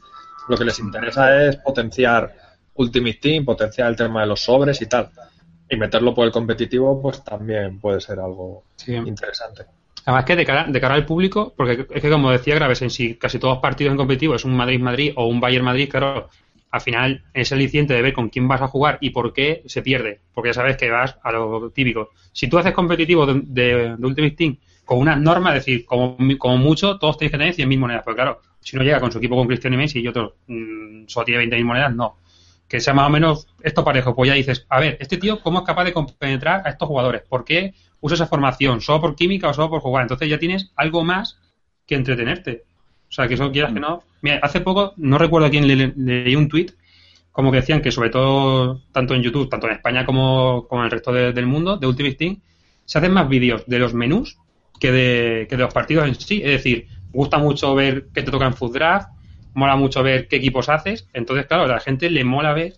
[0.49, 2.46] lo que les interesa es potenciar
[2.77, 5.11] Ultimate Team, potenciar el tema de los sobres y tal.
[5.69, 9.65] Y meterlo por el competitivo, pues también puede ser algo interesante.
[10.05, 12.91] Además que de cara, de cara al público, porque es que como decía Graves, en
[12.91, 16.29] sí casi todos los partidos en competitivo es un Madrid-Madrid o un Bayern-Madrid, claro,
[16.71, 19.65] al final es el aliciente de ver con quién vas a jugar y por qué
[19.67, 22.11] se pierde, porque ya sabes que vas a lo típico.
[22.33, 26.57] Si tú haces competitivo de, de, Ultimate Team con una norma, es decir, como, como
[26.57, 29.35] mucho, todos tenéis que tener 100.000 monedas, pero claro, si uno llega con su equipo
[29.35, 32.19] con Cristiano y Messi y otro mm, solo tiene 20.000 monedas, no
[32.69, 35.61] que sea más o menos esto parejo, pues ya dices, a ver, este tío, ¿cómo
[35.61, 37.23] es capaz de penetrar a estos jugadores?
[37.29, 38.81] ¿Por qué usa esa formación?
[38.81, 40.03] ¿Solo por química o solo por jugar?
[40.03, 41.39] Entonces ya tienes algo más
[41.87, 42.65] que entretenerte.
[43.09, 44.03] O sea, que eso quieras que no.
[44.23, 46.73] Mira, hace poco, no recuerdo a quién le, leí un tweet
[47.37, 50.87] como que decían que sobre todo, tanto en YouTube, tanto en España como, como en
[50.87, 52.41] el resto del mundo, de Ultimate Team,
[52.87, 54.39] se hacen más vídeos de los menús
[54.81, 56.41] que de, que de los partidos en sí.
[56.43, 59.11] Es decir, gusta mucho ver qué te toca en Food Draft,
[59.57, 61.09] mola mucho ver qué equipos haces.
[61.15, 62.75] Entonces, claro, a la gente le mola ver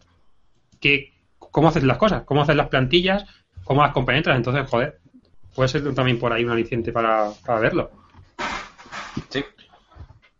[0.80, 3.24] que, cómo haces las cosas, cómo haces las plantillas,
[3.64, 4.36] cómo las compenetras.
[4.36, 4.98] Entonces, joder,
[5.54, 7.90] puede ser también por ahí un aliciente para, verlo.
[9.28, 9.44] Sí.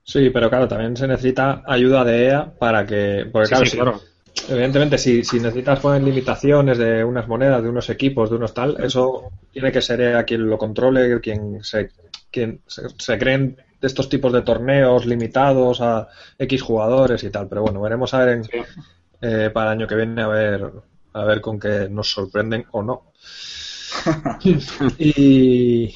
[0.05, 3.29] Sí, pero claro, también se necesita ayuda de EA para que.
[3.31, 4.01] Porque, claro,
[4.49, 8.77] evidentemente, si, si necesitas poner limitaciones de unas monedas, de unos equipos, de unos tal,
[8.83, 11.91] eso tiene que ser EA quien lo controle, quien se,
[12.31, 17.49] quien se creen de estos tipos de torneos limitados a X jugadores y tal.
[17.49, 18.43] Pero bueno, veremos a ver
[19.21, 20.73] eh, para el año que viene a ver
[21.13, 23.03] a ver con qué nos sorprenden o no.
[24.99, 25.95] y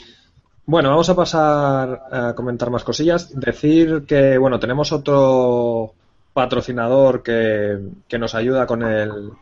[0.64, 3.38] bueno, vamos a pasar a comentar más cosillas.
[3.38, 5.94] Decir que bueno, tenemos otro
[6.32, 9.32] patrocinador que, que nos ayuda con el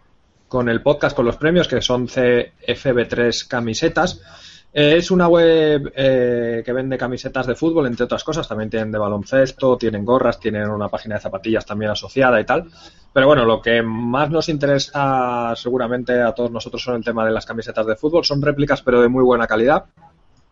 [0.51, 4.21] con el podcast, con los premios, que son CFB3 camisetas.
[4.73, 8.47] Eh, es una web eh, que vende camisetas de fútbol, entre otras cosas.
[8.47, 12.71] También tienen de baloncesto, tienen gorras, tienen una página de zapatillas también asociada y tal.
[13.13, 17.33] Pero bueno, lo que más nos interesa seguramente a todos nosotros son el tema de
[17.33, 18.25] las camisetas de fútbol.
[18.25, 19.87] Son réplicas pero de muy buena calidad.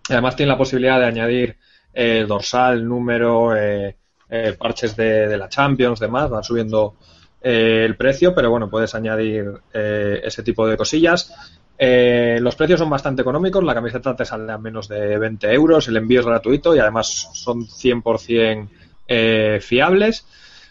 [0.08, 1.56] Además tienen la posibilidad de añadir
[1.94, 3.52] eh, dorsal, número,
[4.58, 6.28] parches de, de, la Champions, demás.
[6.28, 6.96] Van subiendo
[7.40, 11.57] el precio, pero bueno, puedes añadir ese tipo de cosillas.
[11.80, 15.86] Eh, los precios son bastante económicos, la camiseta te sale a menos de 20 euros,
[15.86, 18.68] el envío es gratuito y además son 100%
[19.06, 20.26] eh, fiables.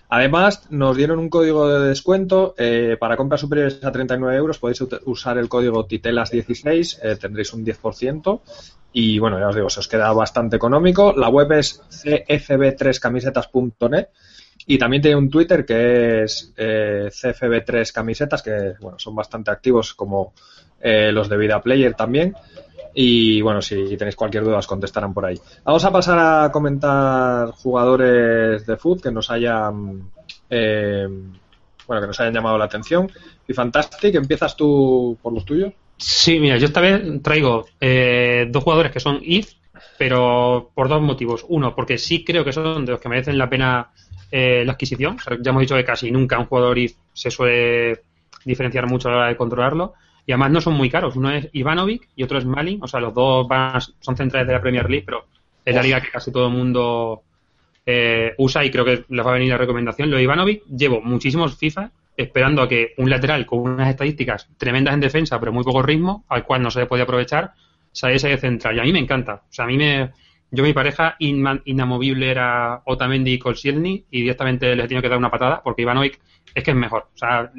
[0.10, 4.58] Además, nos dieron un código de descuento eh, para compras superiores a 39 euros.
[4.58, 8.42] Podéis usar el código Titelas16, tendréis un 10%.
[8.94, 11.14] Y bueno, ya os digo, se os queda bastante económico.
[11.14, 14.08] La web es cfb3camisetas.net
[14.66, 20.32] y también tiene un Twitter que es cfb3camisetas, que bueno, son bastante activos como
[20.82, 22.36] eh, los de Vida Player también.
[22.94, 25.40] Y bueno, si tenéis cualquier duda os contestarán por ahí.
[25.64, 30.10] Vamos a pasar a comentar jugadores de foot que nos hayan
[30.50, 31.08] eh,
[31.88, 33.10] bueno que nos hayan llamado la atención.
[33.48, 35.74] Y Fantastic, ¿empiezas tú por los tuyos?
[35.98, 39.54] Sí, mira, yo esta vez traigo eh, dos jugadores que son if,
[39.98, 41.46] pero por dos motivos.
[41.48, 43.90] Uno, porque sí creo que son de los que merecen la pena
[44.30, 45.18] eh, la adquisición.
[45.42, 48.02] Ya hemos dicho que casi nunca un jugador IF se suele
[48.46, 49.94] diferenciar mucho a la hora de controlarlo.
[50.28, 51.16] Y además no son muy caros.
[51.16, 52.84] Uno es Ivanovic y otro es Malin.
[52.84, 55.26] O sea, los dos van, son centrales de la Premier League, pero
[55.64, 57.24] es la liga que casi todo el mundo
[57.86, 60.12] eh, usa y creo que les va a venir la recomendación.
[60.12, 64.94] Lo de Ivanovic, llevo muchísimos FIFA esperando a que un lateral con unas estadísticas tremendas
[64.96, 67.54] en defensa, pero muy poco ritmo, al cual no se le podía aprovechar,
[67.94, 68.76] saliese de central.
[68.76, 69.44] Y a mí me encanta.
[69.50, 70.12] O sea, a mí me.
[70.52, 75.18] Yo, mi pareja inamovible era Otamendi y Kolsielny y directamente les he tenido que dar
[75.18, 76.20] una patada porque Ivanovic
[76.54, 77.08] es que es mejor.
[77.14, 77.52] O sea,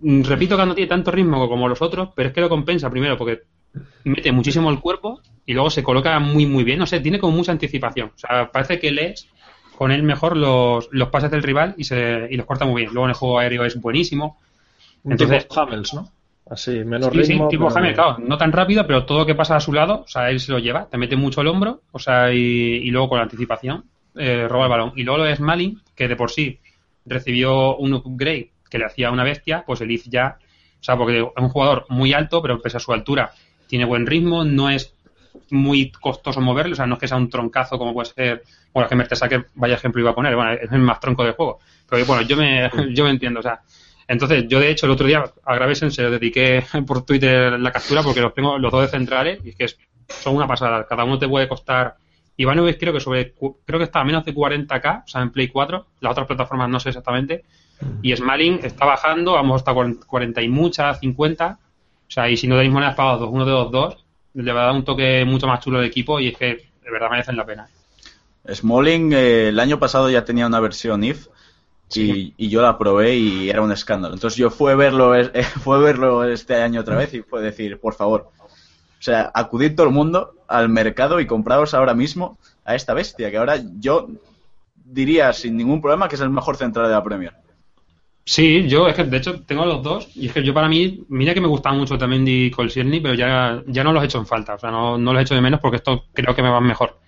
[0.00, 3.16] repito que no tiene tanto ritmo como los otros, pero es que lo compensa primero
[3.16, 3.42] porque
[4.04, 6.78] mete muchísimo el cuerpo y luego se coloca muy, muy bien.
[6.78, 8.12] No sé, tiene como mucha anticipación.
[8.14, 9.28] O sea, parece que lees
[9.76, 12.92] con él mejor los, los pases del rival y, se, y los corta muy bien.
[12.92, 14.38] Luego en el juego aéreo es buenísimo.
[15.04, 16.10] Entonces, tipo Hamels, ¿no?
[16.48, 17.50] Así, menos ritmo.
[17.50, 20.08] Sí, tipo claro, no tan rápido, pero todo lo que pasa a su lado, o
[20.08, 23.18] sea, él se lo lleva, te mete mucho el hombro, o sea, y, luego con
[23.18, 24.92] la anticipación eh, roba el balón.
[24.94, 26.60] Y luego lo de Smalling, que de por sí
[27.04, 30.38] recibió un upgrade que le hacía una bestia, pues el IF ya,
[30.80, 33.32] o sea, porque es un jugador muy alto, pero pese a su altura,
[33.66, 34.94] tiene buen ritmo, no es
[35.50, 38.88] muy costoso moverlo, o sea, no es que sea un troncazo como puede ser, bueno,
[38.88, 42.04] que Mertesacker, vaya ejemplo iba a poner, bueno, es el más tronco del juego, pero
[42.04, 43.60] bueno, yo me, yo me entiendo, o sea,
[44.08, 47.72] entonces yo de hecho el otro día a Gravesen se lo dediqué por Twitter la
[47.72, 49.66] captura porque los tengo los dos de centrales y es que
[50.08, 51.96] son una pasada, cada uno te puede costar
[52.36, 55.48] Ivanovic creo que sobre creo que está a menos de 40k, o sea, en Play
[55.48, 57.44] 4, las otras plataformas no sé exactamente,
[58.02, 59.74] y Smalling está bajando, vamos hasta
[60.06, 61.58] 40 y muchas, 50,
[62.08, 64.66] o sea, y si no tenéis monedas pagadas uno de los dos, le va a
[64.66, 67.46] dar un toque mucho más chulo al equipo y es que de verdad merecen la
[67.46, 67.68] pena.
[68.52, 71.28] Smalling eh, el año pasado ya tenía una versión IF
[71.94, 74.14] y, yo la probé y era un escándalo.
[74.14, 75.30] Entonces yo fui a verlo, eh,
[75.62, 79.86] fue verlo este año otra vez y fue decir, por favor, o sea, acudid todo
[79.86, 84.08] el mundo al mercado y compraos ahora mismo a esta bestia, que ahora yo
[84.84, 87.34] diría sin ningún problema que es el mejor central de la Premier.
[88.28, 91.04] Sí, yo es que de hecho tengo los dos y es que yo para mí,
[91.08, 94.18] mira que me gusta mucho también Di Colsierni, pero ya, ya no los he hecho
[94.18, 96.42] en falta, o sea, no, no los he hecho de menos porque esto creo que
[96.42, 96.98] me van mejor.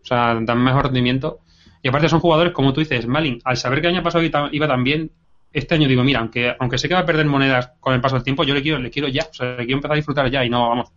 [0.00, 1.40] O sea, dan mejor rendimiento.
[1.82, 4.68] Y aparte son jugadores, como tú dices, Malin, al saber que el año pasado iba
[4.68, 5.10] tan bien,
[5.52, 8.14] este año digo, mira, aunque, aunque sé que va a perder monedas con el paso
[8.14, 10.30] del tiempo, yo le quiero, le quiero ya, o sea, le quiero empezar a disfrutar
[10.30, 10.92] ya y no, vamos,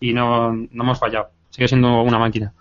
[0.00, 1.28] y no, no hemos fallado.
[1.50, 2.52] Sigue siendo una máquina.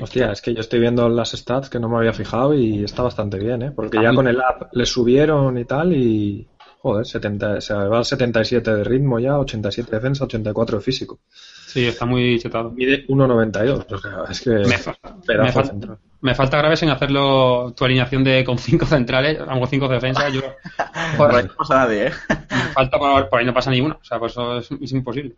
[0.00, 3.02] Hostia, es que yo estoy viendo las stats que no me había fijado y está
[3.02, 3.70] bastante bien, ¿eh?
[3.70, 6.48] Porque ya con el app le subieron y tal y...
[6.80, 11.18] Joder, 70, se va al 77 de ritmo ya, 87 de defensa, 84 de físico.
[11.66, 12.70] Sí, está muy chetado.
[12.72, 13.86] Mide 1,92.
[13.90, 14.50] O sea, es que...
[14.50, 19.88] Me, falta, me falta graves en hacerlo tu alineación de con 5 centrales, aunque 5
[19.88, 20.28] de defensa.
[20.28, 20.42] Yo,
[21.16, 22.12] por ahí no pasa nadie, ¿eh?
[22.50, 23.98] Me falta por, por ahí no pasa ni uno.
[23.98, 25.36] O sea, pues eso es, es imposible.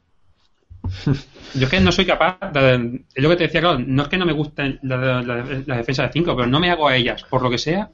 [1.55, 4.09] Yo es que no soy capaz, de, es lo que te decía, claro, no es
[4.09, 7.25] que no me gusten las la, defensas de 5, pero no me hago a ellas,
[7.25, 7.91] por lo que sea.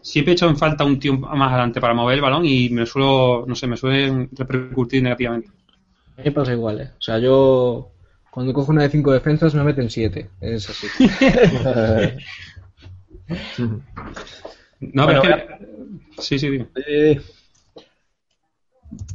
[0.00, 2.86] Siempre he hecho en falta un tío más adelante para mover el balón y me
[2.86, 5.50] suelo, no sé, me suele repercutir negativamente.
[6.16, 6.90] A mí me pasa igual, ¿eh?
[6.98, 7.90] O sea, yo
[8.30, 10.86] cuando cojo una de 5 defensas me meten 7, es así.
[14.80, 15.46] no, pero es que...
[16.18, 16.68] Sí, sí, dime.
[16.86, 17.20] Eh,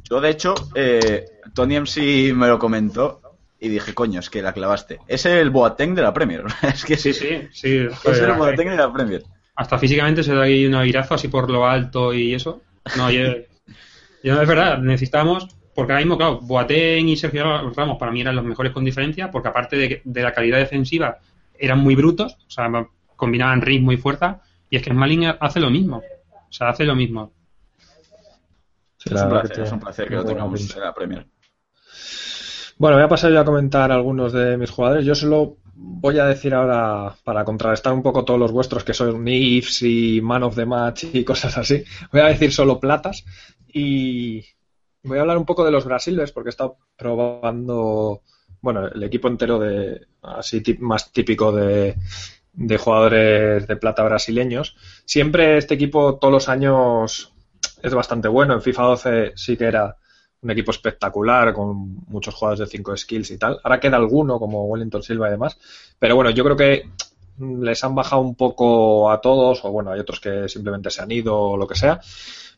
[0.10, 1.26] yo, de hecho, eh,
[1.58, 3.20] Tony MC me lo comentó
[3.60, 5.00] y dije, coño, es que la clavaste.
[5.08, 6.44] Es el Boateng de la Premier.
[6.62, 7.88] es que sí, sí, sí.
[8.06, 9.24] es el Boateng de la Premier.
[9.56, 12.62] Hasta físicamente se da ahí un airazo así por lo alto y eso.
[12.96, 13.24] No, yo,
[14.24, 18.36] yo es verdad, necesitamos, porque ahora mismo, claro, Boateng y Sergio Ramos para mí eran
[18.36, 21.18] los mejores con diferencia, porque aparte de, de la calidad defensiva
[21.58, 22.70] eran muy brutos, o sea,
[23.16, 26.04] combinaban ritmo y fuerza, y es que Smalling hace lo mismo.
[26.32, 27.34] O sea, hace lo mismo
[29.16, 31.26] es, un placer, que lo tengamos en la Premier.
[32.78, 35.06] Bueno, voy a pasar yo a comentar algunos de mis jugadores.
[35.06, 39.28] Yo solo voy a decir ahora, para contrarrestar un poco todos los vuestros, que son
[39.28, 43.26] IFs y Man of the Match y cosas así, voy a decir solo platas.
[43.68, 44.46] Y
[45.04, 48.22] voy a hablar un poco de los brasiles, porque he estado probando,
[48.62, 51.96] bueno, el equipo entero de, así más típico de,
[52.54, 54.76] de jugadores de plata brasileños.
[55.06, 57.34] Siempre este equipo, todos los años,
[57.82, 58.54] es bastante bueno.
[58.54, 59.98] En FIFA 12 sí que era
[60.42, 63.60] un equipo espectacular con muchos jugadores de 5 skills y tal.
[63.64, 65.58] Ahora queda alguno como Wellington Silva y demás.
[66.00, 66.90] Pero bueno, yo creo que
[67.40, 71.12] les han bajado un poco a todos o bueno, hay otros que simplemente se han
[71.12, 72.00] ido o lo que sea.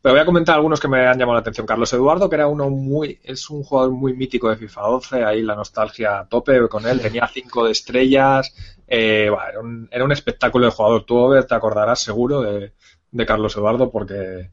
[0.01, 1.67] Pero voy a comentar algunos que me han llamado la atención.
[1.67, 5.41] Carlos Eduardo, que era uno muy, es un jugador muy mítico de FIFA 12, ahí
[5.41, 8.53] la nostalgia a tope con él, tenía 5 de estrellas,
[8.87, 11.03] eh, era, un, era, un, espectáculo de jugador.
[11.03, 14.51] Tú, te acordarás seguro de Carlos Eduardo porque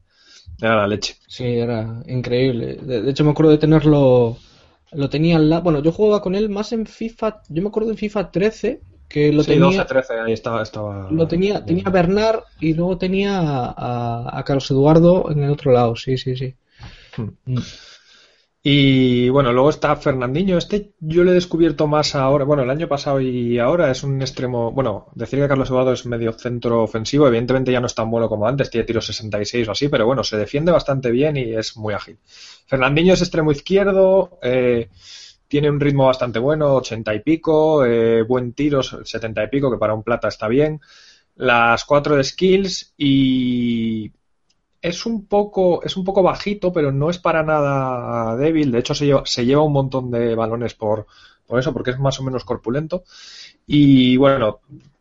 [0.61, 1.15] era la leche.
[1.27, 2.75] Sí, era increíble.
[2.75, 4.37] De, hecho, me acuerdo de tenerlo.
[4.91, 5.63] Lo tenía al lado.
[5.63, 7.41] Bueno, yo jugaba con él más en FIFA.
[7.49, 10.61] Yo me acuerdo en FIFA 13 Que lo sí, tenía, 12-13, ahí estaba.
[10.63, 15.43] estaba lo tenía, tenía a Bernard y luego tenía a, a- a Carlos Eduardo en
[15.43, 16.55] el otro lado, sí, sí, sí.
[17.45, 17.57] Hmm.
[18.69, 20.57] Y bueno, luego está Fernandinho.
[20.57, 24.21] Este yo lo he descubierto más ahora, bueno, el año pasado y ahora es un
[24.21, 24.73] extremo.
[24.73, 28.27] Bueno, decir que Carlos Eduardo es medio centro ofensivo, evidentemente ya no es tan bueno
[28.27, 31.77] como antes, tiene tiros 66 o así, pero bueno, se defiende bastante bien y es
[31.77, 32.17] muy ágil.
[32.65, 34.89] Fernandinho es extremo izquierdo, eh,
[35.47, 39.77] tiene un ritmo bastante bueno, 80 y pico, eh, buen tiro, 70 y pico, que
[39.77, 40.81] para un plata está bien.
[41.37, 44.11] Las cuatro de skills y
[44.81, 48.71] es un poco, es un poco bajito, pero no es para nada débil.
[48.71, 51.07] De hecho, se lleva, se lleva un montón de balones por,
[51.45, 53.03] por eso, porque es más o menos corpulento.
[53.65, 54.59] Y bueno,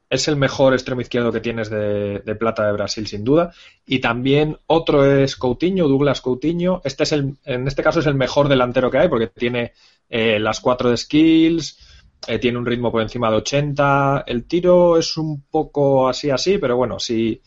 [0.08, 3.52] es el mejor extremo izquierdo que tienes de, de plata de Brasil, sin duda.
[3.86, 6.80] Y también otro es Coutinho, Douglas Coutinho.
[6.84, 9.72] Este es el, en este caso es el mejor delantero que hay, porque tiene
[10.08, 11.78] eh, las cuatro de skills,
[12.26, 14.24] eh, tiene un ritmo por encima de 80.
[14.26, 17.40] El tiro es un poco así, así, pero bueno, si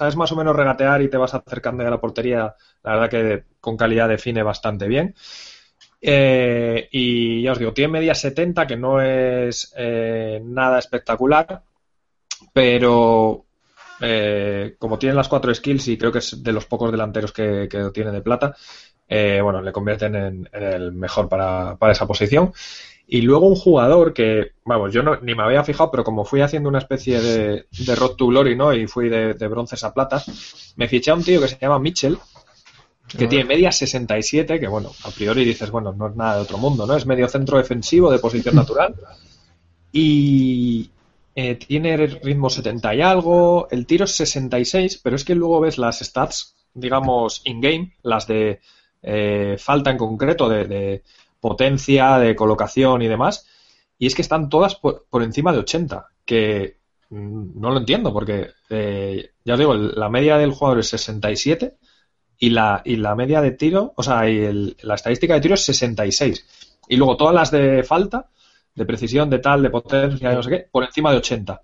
[0.00, 3.44] sabes más o menos regatear y te vas acercando a la portería, la verdad que
[3.60, 5.14] con calidad define bastante bien.
[6.00, 11.64] Eh, y ya os digo, tiene media 70, que no es eh, nada espectacular,
[12.50, 13.44] pero
[14.00, 17.68] eh, como tiene las cuatro skills y creo que es de los pocos delanteros que,
[17.92, 18.56] tiene de plata,
[19.06, 22.54] bueno, le convierten en, en el mejor para, para esa posición.
[23.12, 26.42] Y luego un jugador que, vamos, yo no, ni me había fijado, pero como fui
[26.42, 28.72] haciendo una especie de, de Road to Glory, ¿no?
[28.72, 31.80] Y fui de, de bronces a platas, me fiché a un tío que se llama
[31.80, 32.16] Mitchell,
[33.18, 33.28] que Ah.
[33.28, 36.86] tiene media 67, que bueno, a priori dices, bueno, no es nada de otro mundo,
[36.86, 36.96] ¿no?
[36.96, 38.94] Es medio centro defensivo de posición natural.
[39.92, 40.90] Y
[41.34, 45.78] eh, tiene ritmo 70 y algo, el tiro es 66, pero es que luego ves
[45.78, 48.60] las stats, digamos, in-game, las de
[49.02, 51.02] eh, falta en concreto, de, de
[51.40, 53.46] potencia, de colocación y demás,
[53.98, 56.78] y es que están todas por, por encima de 80, que
[57.10, 61.76] no lo entiendo, porque eh, ya os digo, la media del jugador es 67
[62.38, 65.54] y la, y la media de tiro, o sea, y el- la estadística de tiro
[65.54, 66.46] es 66.
[66.88, 68.30] Y luego todas las de falta,
[68.74, 71.60] de precisión, de tal, de potencia, no sé qué, por encima de 80.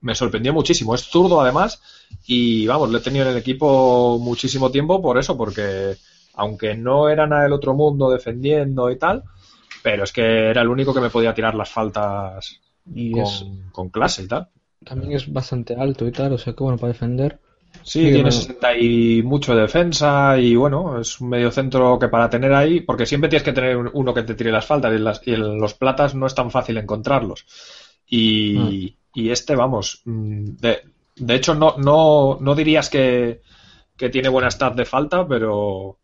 [0.00, 0.94] Me sorprendió muchísimo.
[0.94, 1.80] Es zurdo además
[2.26, 5.96] y vamos, lo he tenido en el equipo muchísimo tiempo por eso, porque
[6.40, 9.24] aunque no era nada del otro mundo defendiendo y tal,
[9.82, 12.60] pero es que era el único que me podía tirar las faltas
[12.94, 14.48] Y con, es, con clase y tal.
[14.84, 17.40] también es bastante alto y tal, o sea que bueno, para defender.
[17.82, 18.30] Sí, Sí, tiene bueno.
[18.30, 22.80] 60 y mucho de defensa y bueno, es un medio centro que para tener ahí,
[22.82, 25.32] porque siempre tienes que tener un- uno que te tire las faltas y, las- y
[25.34, 27.46] en los platas no es tan fácil encontrarlos.
[28.06, 30.82] Y, y este, vamos, mm, de,
[31.16, 33.40] de hecho no, no, no dirías que,
[33.96, 35.99] que tiene buena stat de falta, pero,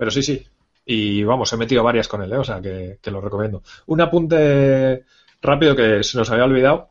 [0.00, 0.46] pero sí, sí.
[0.86, 2.38] Y vamos, he metido varias con él, ¿eh?
[2.38, 3.62] o sea que, lo recomiendo.
[3.84, 5.04] Un apunte
[5.42, 6.88] rápido que se nos había olvidado.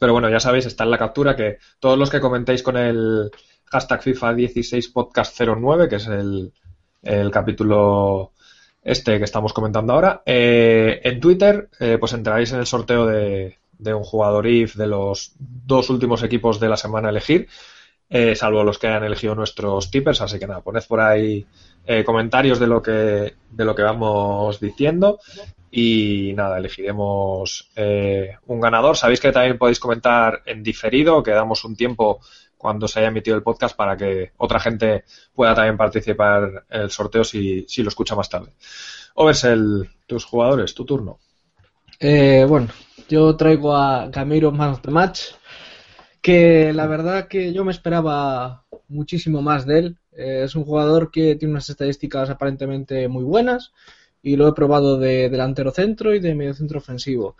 [0.00, 3.30] Pero bueno, ya sabéis, está en la captura que todos los que comentéis con el
[3.66, 6.52] hashtag FIFA 16 podcast 09, que es el,
[7.04, 8.32] el capítulo
[8.82, 13.56] este que estamos comentando ahora, eh, en Twitter eh, pues entraréis en el sorteo de,
[13.78, 17.46] de un jugador IF de los dos últimos equipos de la semana a elegir,
[18.14, 21.46] eh, salvo los que hayan elegido nuestros tippers, así que nada, poned por ahí
[21.86, 25.18] eh, comentarios de lo que de lo que vamos diciendo
[25.74, 28.94] y nada, elegiremos eh, un ganador.
[28.94, 32.20] Sabéis que también podéis comentar en diferido, que damos un tiempo
[32.58, 35.04] cuando se haya emitido el podcast para que otra gente
[35.34, 38.52] pueda también participar en el sorteo si, si lo escucha más tarde.
[39.14, 41.18] Oversell, tus jugadores, tu turno.
[41.98, 42.68] Eh, bueno,
[43.08, 45.22] yo traigo a Gamiro Man of the Match,
[46.20, 49.98] que la verdad que yo me esperaba muchísimo más de él.
[50.16, 53.72] Eh, es un jugador que tiene unas estadísticas aparentemente muy buenas
[54.22, 57.36] y lo he probado de delantero centro y de medio centro ofensivo.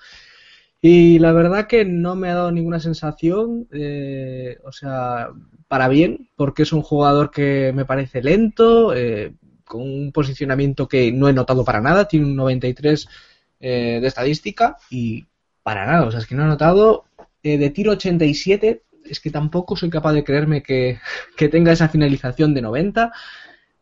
[0.81, 5.29] Y la verdad que no me ha dado ninguna sensación, eh, o sea,
[5.69, 9.33] para bien, porque es un jugador que me parece lento, eh,
[9.65, 13.09] con un posicionamiento que no he notado para nada, tiene un 93
[13.61, 15.25] eh, de estadística y
[15.63, 17.05] para nada, o sea, es que no he notado
[17.43, 18.83] eh, de tiro 87,
[19.13, 20.99] es que tampoco soy capaz de creerme que,
[21.37, 23.13] que tenga esa finalización de 90.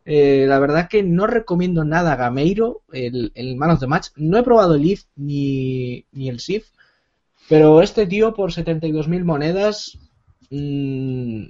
[0.03, 4.09] Eh, la verdad que no recomiendo nada a Gameiro, el, el Man of the Match.
[4.17, 6.67] No he probado el IF ni, ni el SIF,
[7.47, 9.97] pero este tío por 72.000 monedas
[10.49, 11.43] mmm,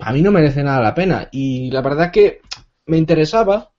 [0.00, 1.28] a mí no merece nada la pena.
[1.30, 2.40] Y la verdad que
[2.86, 3.70] me interesaba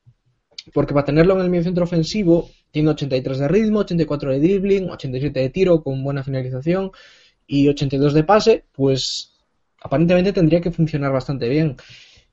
[0.73, 4.89] porque para tenerlo en el medio centro ofensivo tiene 83 de ritmo, 84 de dribbling,
[4.89, 6.91] 87 de tiro con buena finalización
[7.47, 9.33] y 82 de pase, pues
[9.81, 11.77] aparentemente tendría que funcionar bastante bien.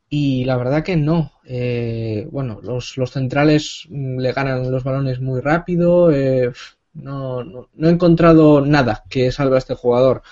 [0.08, 1.32] Y la verdad que no.
[1.44, 6.10] Eh, bueno, los, los, centrales le ganan los balones muy rápido.
[6.12, 6.52] Eh,
[6.94, 10.22] No, no, no he encontrado nada que salve a este jugador.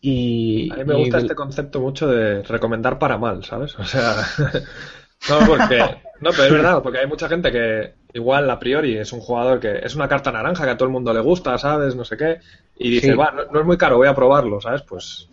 [0.00, 3.78] Y, A mí me y gusta este concepto mucho de recomendar para mal, ¿sabes?
[3.78, 4.14] O sea,
[5.28, 5.78] no, porque,
[6.20, 9.60] no, pero es verdad, porque hay mucha gente que igual a priori es un jugador
[9.60, 11.94] que es una carta naranja que a todo el mundo le gusta, ¿sabes?
[11.94, 12.38] No sé qué,
[12.78, 13.16] y dice, Sí.
[13.16, 14.82] va, no, no es muy caro, voy a probarlo, ¿sabes?
[14.82, 15.28] Pues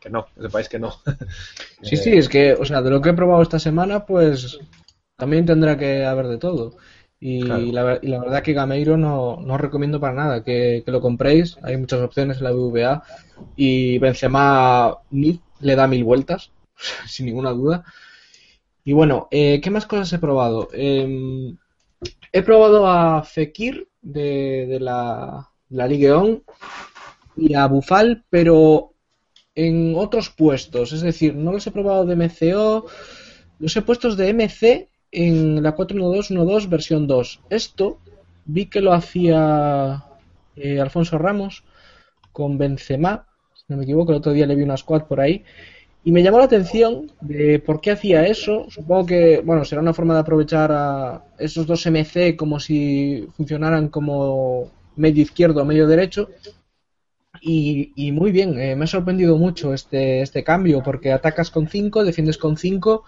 [0.00, 0.92] que no, sepáis que no.
[1.82, 4.58] Sí, sí, es que, o sea, de lo que he probado esta semana, pues
[5.16, 6.76] también tendrá que haber de todo.
[7.18, 7.62] Y, Claro.
[7.72, 11.00] la, y la verdad que Gameiro no, no os recomiendo para nada que, que lo
[11.00, 11.56] compréis.
[11.62, 13.02] Hay muchas opciones en la BVA
[13.56, 16.50] y Benzema le da mil vueltas,
[17.06, 17.84] sin ninguna duda.
[18.84, 20.68] Y bueno, eh, ¿qué más cosas he probado?
[20.72, 21.54] Eh,
[22.32, 26.42] he probado a Fekir de, la, la Ligue 1
[27.36, 28.92] y a Bufal, pero
[29.54, 30.92] en otros puestos.
[30.92, 32.86] Es decir, no los he probado de MCO,
[33.58, 37.40] los he puestos de MC en la 4.1.2.1.2 versión 2.
[37.50, 37.98] Esto
[38.44, 40.04] vi que lo hacía
[40.56, 41.64] eh, Alfonso Ramos
[42.32, 45.42] con Benzema, si no me equivoco, el otro día le vi una squad por ahí.
[46.06, 48.66] Y me llamó la atención de por qué hacía eso.
[48.70, 53.88] Supongo que, bueno, será una forma de aprovechar a esos dos MC como si funcionaran
[53.88, 56.28] como medio izquierdo o medio derecho.
[57.40, 61.66] Y, y muy bien, eh, me ha sorprendido mucho este, este cambio porque atacas con
[61.66, 63.02] 5, defiendes con 5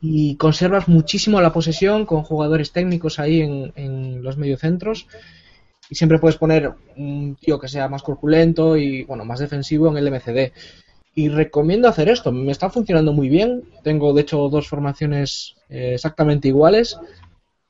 [0.00, 5.06] y conservas muchísimo la posesión con jugadores técnicos ahí en, en los mediocentros.
[5.90, 9.98] Y siempre puedes poner un tío que sea más corpulento y bueno, más defensivo en
[9.98, 10.52] el MCD.
[11.14, 13.64] Y recomiendo hacer esto, me está funcionando muy bien.
[13.82, 16.96] Tengo de hecho dos formaciones eh, exactamente iguales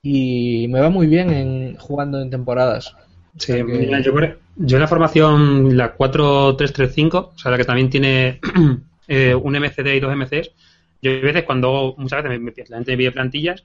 [0.01, 2.95] y me va muy bien en jugando en temporadas.
[3.37, 3.99] Sí, que- mira,
[4.57, 8.39] yo en la formación, la 4-3-3-5, o sea, la que también tiene
[9.07, 10.51] eh, un MCD y dos MCs,
[11.01, 13.63] yo hay veces cuando, muchas veces me, me- la gente me pide plantillas,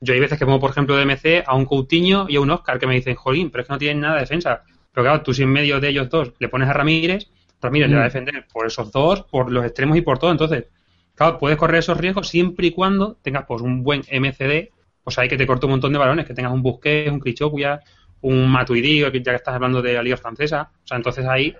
[0.00, 2.50] yo hay veces que pongo, por ejemplo, de MC a un Coutinho y a un
[2.50, 4.62] Oscar que me dicen, jolín, pero es que no tienen nada de defensa.
[4.92, 7.28] Pero claro, tú si en medio de ellos dos le pones a Ramírez,
[7.60, 8.08] Ramírez le va a Mm.
[8.08, 10.30] defender por esos dos, por los extremos y por todo.
[10.30, 10.66] Entonces,
[11.14, 14.70] claro, puedes correr esos riesgos siempre y cuando tengas pues un buen MCD,
[15.04, 17.80] pues ahí que te corte un montón de balones, que tengas un Busquets, un Krichokuya,
[18.22, 20.70] un Matuidi, ya que estás hablando de la Liga Francesa.
[20.84, 21.54] O sea, entonces ahí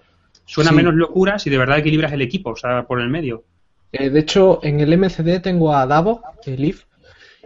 [0.44, 0.76] suena Sí.
[0.76, 3.44] menos locura si de verdad equilibras el equipo, o sea, por el medio.
[3.92, 6.84] Eh, de hecho, en el MCD tengo a Davo, el IF,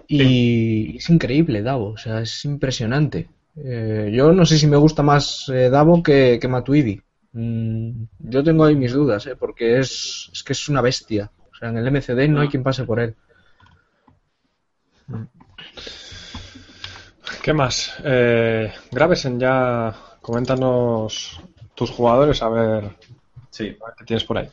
[0.09, 3.29] y es increíble Davo, o sea, es impresionante.
[3.57, 7.01] Eh, yo no sé si me gusta más eh, Davo que, que Matuidi.
[7.35, 11.31] Mm, yo tengo ahí mis dudas, eh, porque es, es que es una bestia.
[11.53, 13.15] O sea, en el MCD no hay quien pase por él.
[17.43, 17.95] ¿Qué más?
[18.05, 21.41] Eh, Gravesen, ya coméntanos
[21.75, 22.97] tus jugadores, a ver,
[23.51, 23.77] Sí.
[23.83, 24.49] a ver qué tienes por ahí.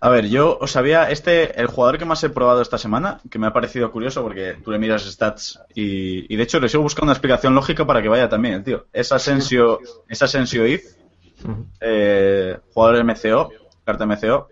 [0.00, 1.10] A ver, yo os había.
[1.10, 4.56] Este, el jugador que más he probado esta semana, que me ha parecido curioso porque
[4.62, 8.00] tú le miras stats y, y de hecho le sigo buscando una explicación lógica para
[8.00, 8.86] que vaya también, el tío.
[8.92, 10.84] Es Asensio, es Asensio If,
[11.44, 11.66] Ujú.
[11.80, 12.58] eh,
[13.04, 13.50] MCO,
[13.84, 14.48] carta MCO,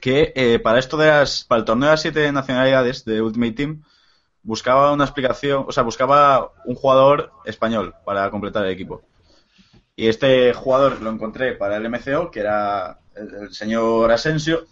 [0.00, 3.52] que eh, para esto de las, para el torneo de las siete nacionalidades de Ultimate
[3.52, 3.82] Team
[4.42, 9.02] buscaba una explicación, o sea, buscaba un jugador español para completar el equipo.
[9.94, 14.64] Y este jugador lo encontré para el MCO, que era el, señor Asensio,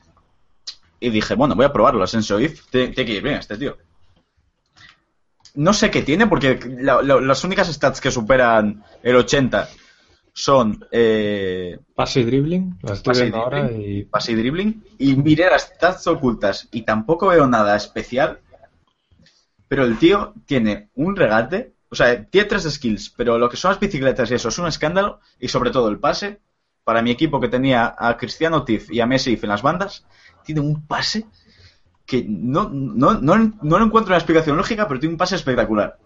[1.01, 3.77] y dije, bueno, voy a probarlo, Asensio If, tiene, que ir bien este tío.
[5.55, 9.69] No sé qué tiene, porque la- la- las únicas stats que superan el 80
[10.39, 15.63] son eh, Pase y dribbling, estoy viendo ahora y pase y dribbling y miré las
[15.63, 18.39] stats ocultas y tampoco veo nada especial.
[19.67, 23.73] Pero el tío tiene un regate, o sea, tiene tres skills, pero lo que son
[23.73, 26.39] las bicicletas y eso es un escándalo y sobre todo el pase.
[26.85, 30.07] Para mi equipo que tenía a Cristiano Tiff y a Messi en las bandas,
[30.45, 31.27] tiene un pase
[32.07, 35.99] que no, no, no, no lo encuentro una explicación lógica, pero tiene un pase espectacular.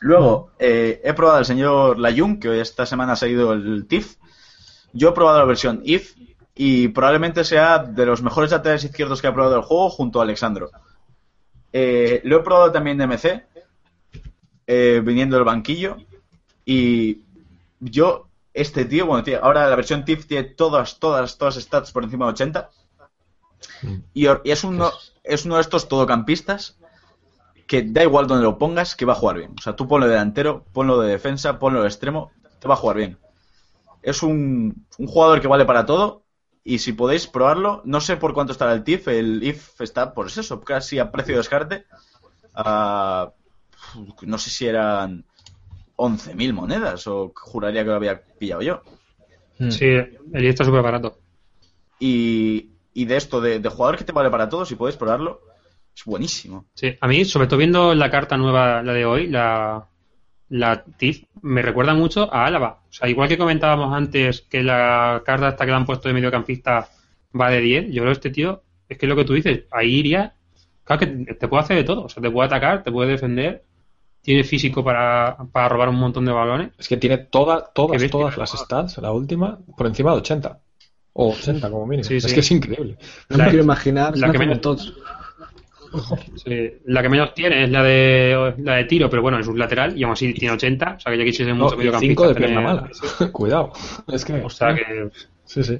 [0.00, 4.16] Luego, eh, he probado al señor Layun, que hoy esta semana ha salido el TIF.
[4.92, 6.14] Yo he probado la versión IF
[6.54, 10.24] y probablemente sea de los mejores laterales izquierdos que ha probado el juego junto a
[10.24, 10.70] Alexandro.
[11.72, 13.44] Eh, lo he probado también de MC,
[14.66, 15.96] eh, viniendo del banquillo.
[16.64, 17.20] Y
[17.80, 22.04] yo, este tío, bueno, tío, ahora la versión TIF tiene todas, todas, todas stats por
[22.04, 22.70] encima de 80.
[24.12, 24.90] Y, or- y es, uno,
[25.22, 26.76] es uno de estos todocampistas
[27.72, 29.52] que da igual donde lo pongas, que va a jugar bien.
[29.58, 32.82] O sea, tú ponlo de delantero, ponlo de defensa, ponlo de extremo, te va a
[32.82, 33.18] jugar bien.
[34.02, 36.24] Es un, un jugador que vale para todo
[36.64, 40.26] y si podéis probarlo, no sé por cuánto estará el TIF, el IF está, por
[40.28, 41.86] eso, casi a precio de descarte.
[42.54, 43.32] a-
[44.22, 45.24] no sé si eran
[45.96, 48.82] 11.000 monedas o juraría que lo había pillado yo.
[49.58, 49.70] Mm.
[49.70, 51.18] Sí, el está súper barato.
[51.98, 55.40] Y, y de esto, de, de jugador que te vale para todo, si podéis probarlo,
[55.94, 56.66] es buenísimo.
[56.74, 59.86] Sí, a mí, sobre todo viendo la carta nueva, la de hoy, la,
[60.48, 62.80] la TIF me recuerda mucho a Álava.
[62.88, 66.14] O sea, igual que comentábamos antes que la carta hasta que le han puesto de
[66.14, 66.88] mediocampista
[67.38, 69.64] va de 10, yo creo que este tío, es que es lo que tú dices,
[69.70, 70.34] ahí iría,
[70.84, 73.64] claro que te puede hacer de todo, o sea, te puede atacar, te puede defender,
[74.20, 76.70] tiene físico para, para robar un montón de balones.
[76.78, 78.10] Es que tiene toda, todas, bestia.
[78.10, 80.58] todas las stats, la última, por encima de 80.
[81.14, 82.04] O 80 como mínimo.
[82.08, 82.32] Sí, es sí.
[82.34, 82.96] que es increíble.
[83.28, 84.94] No La- me quiero imaginar la que como menos- todos.
[86.36, 89.58] Sí, la que menos tiene es la de la de tiro, pero bueno, es un
[89.58, 92.22] lateral y aún así tiene 80, o sea que ya quisiese No, mucho y mediocampista
[92.22, 92.90] 5 de tener- pierna mala.
[93.32, 93.72] Cuidado.
[94.08, 94.34] Es que.
[94.34, 95.10] O sea que
[95.44, 95.78] Sí, sí.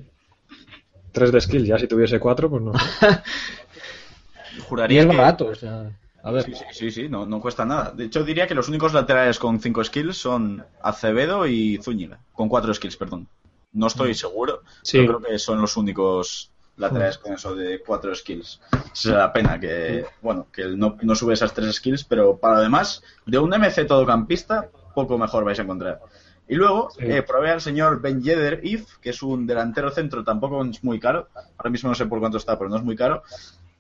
[1.13, 2.73] 3 de skill, ya si tuviese 4, pues no.
[4.57, 5.17] Y Juraría es que...
[5.17, 5.91] barato, o sea.
[6.23, 6.45] A ver.
[6.45, 7.91] Sí, sí, sí, sí, no, no cuesta nada.
[7.91, 12.21] De hecho, diría que los únicos laterales con 5 skills son Acevedo y Zúñiga.
[12.33, 13.27] Con 4 skills, perdón.
[13.73, 14.63] No estoy seguro.
[14.83, 14.99] Sí.
[14.99, 16.52] Yo creo que son los únicos
[16.83, 18.61] laterales con eso de 4 skills.
[18.73, 22.57] Esa es la pena que, bueno, que no, no sube esas 3 skills, pero para
[22.57, 26.01] lo demás, de un MC todocampista, poco mejor vais a encontrar.
[26.49, 26.99] Y luego Sí.
[27.07, 31.01] eh, probé al señor Ben Yedder If, que es un delantero centro, tampoco es muy
[31.01, 31.29] caro.
[31.57, 33.23] Ahora mismo no sé por cuánto está, pero no es muy caro.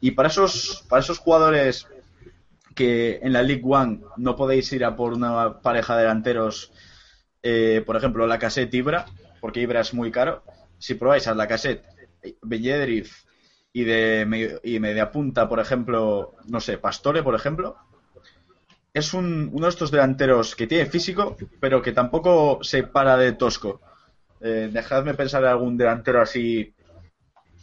[0.01, 1.87] Y para esos, para esos jugadores
[2.75, 6.73] que en la League One no podéis ir a por una pareja de delanteros,
[7.43, 9.05] eh, por ejemplo, la cassette Ibra,
[9.41, 10.43] porque Ibra es muy caro.
[10.79, 11.85] Si probáis a la cassette
[12.43, 13.25] Belledrif
[13.73, 17.77] y de y media punta, por ejemplo, no sé, Pastore, por ejemplo,
[18.93, 23.33] es un, uno de estos delanteros que tiene físico, pero que tampoco se para de
[23.33, 23.81] tosco.
[24.41, 26.75] Eh, dejadme pensar en algún delantero así.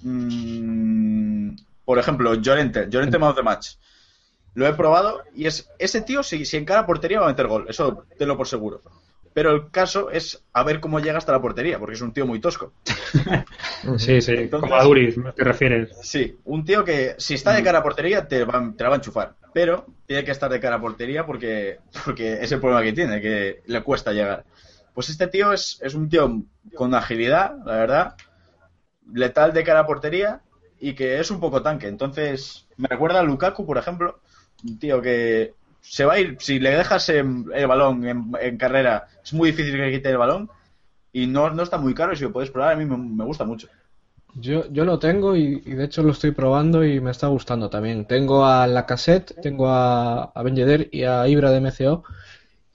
[0.01, 1.55] mm,
[1.86, 3.76] por ejemplo, Llorente, Llorente Man of the Match.
[4.55, 7.66] Lo he probado y es ese tío, si, si encara portería, va a meter gol.
[7.70, 8.82] Eso tenlo por seguro.
[9.34, 12.25] Pero el caso es a ver cómo llega hasta la portería, porque es un tío
[12.25, 12.73] muy tosco.
[13.97, 15.89] sí, sí, Entonces- como a Duriz, te refieres.
[16.01, 18.95] Sí, un tío que si está de cara a portería te, va- te la va
[18.95, 19.36] a enchufar.
[19.53, 23.21] Pero tiene que estar de cara a portería porque, porque es el problema que tiene,
[23.21, 24.45] que le cuesta llegar.
[24.93, 26.43] Pues este tío es, es un tío
[26.75, 28.15] con agilidad, la verdad,
[29.13, 30.41] letal de cara a portería
[30.80, 31.88] y que es un poco tanque.
[31.88, 34.19] Entonces, me recuerda a Lukaku, por ejemplo,
[34.63, 38.57] un tío que se va a ir, si le dejas en- el balón en, en
[38.57, 40.49] carrera, es muy difícil que quite el balón
[41.11, 43.23] y no, no está muy caro y si lo podéis probar, a mí me, me
[43.25, 43.67] gusta mucho.
[44.36, 47.69] Yo, yo lo tengo y, y de hecho lo estoy probando y me está gustando
[47.69, 48.05] también.
[48.05, 52.03] Tengo a la cassette, tengo a, a Ben Yedder y a Ibra de MCO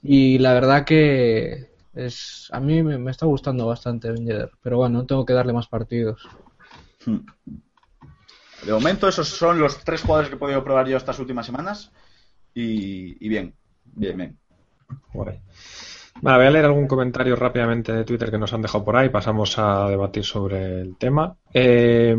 [0.03, 4.77] y la verdad que es a mí me, me está gustando bastante Ben Yedder, pero
[4.77, 6.21] bueno, tengo que darle más partidos.
[8.65, 11.91] De momento, esos son los tres jugadores que he podido probar yo estas últimas semanas.
[12.55, 13.53] Y, y bien,
[13.93, 14.37] bien, bien.
[15.13, 15.39] Guay.
[16.21, 19.09] Vale, voy a leer algún comentario rápidamente de Twitter que nos han dejado por ahí.
[19.09, 21.35] Pasamos a debatir sobre el tema.
[21.53, 22.15] Eh,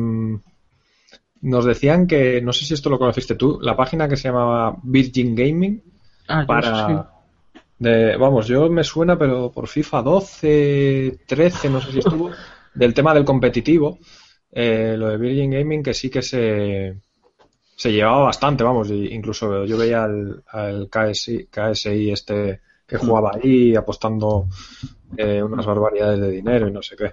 [1.41, 4.77] nos decían que, no sé si esto lo conociste tú, la página que se llamaba
[4.83, 5.83] Virgin Gaming
[6.29, 6.87] Ah, para...
[6.87, 6.95] sí.
[7.79, 12.31] De, vamos, yo me suena, pero por FIFA 12, 13, no sé si estuvo,
[12.75, 13.99] del tema del competitivo.
[14.51, 16.97] Eh, lo de Virgin Gaming que sí que se,
[17.77, 23.33] se llevaba bastante, vamos, y incluso yo veía al, al KSI, KSI este que jugaba
[23.35, 24.47] ahí apostando
[25.17, 27.13] eh, unas barbaridades de dinero y no sé qué.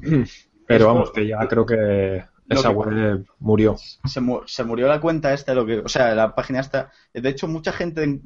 [0.66, 3.76] Pero vamos, que ya creo que esa web murió.
[4.04, 6.90] Se, mu- se murió la cuenta esta, lo que, o sea, la página esta.
[7.12, 8.20] De hecho, mucha gente,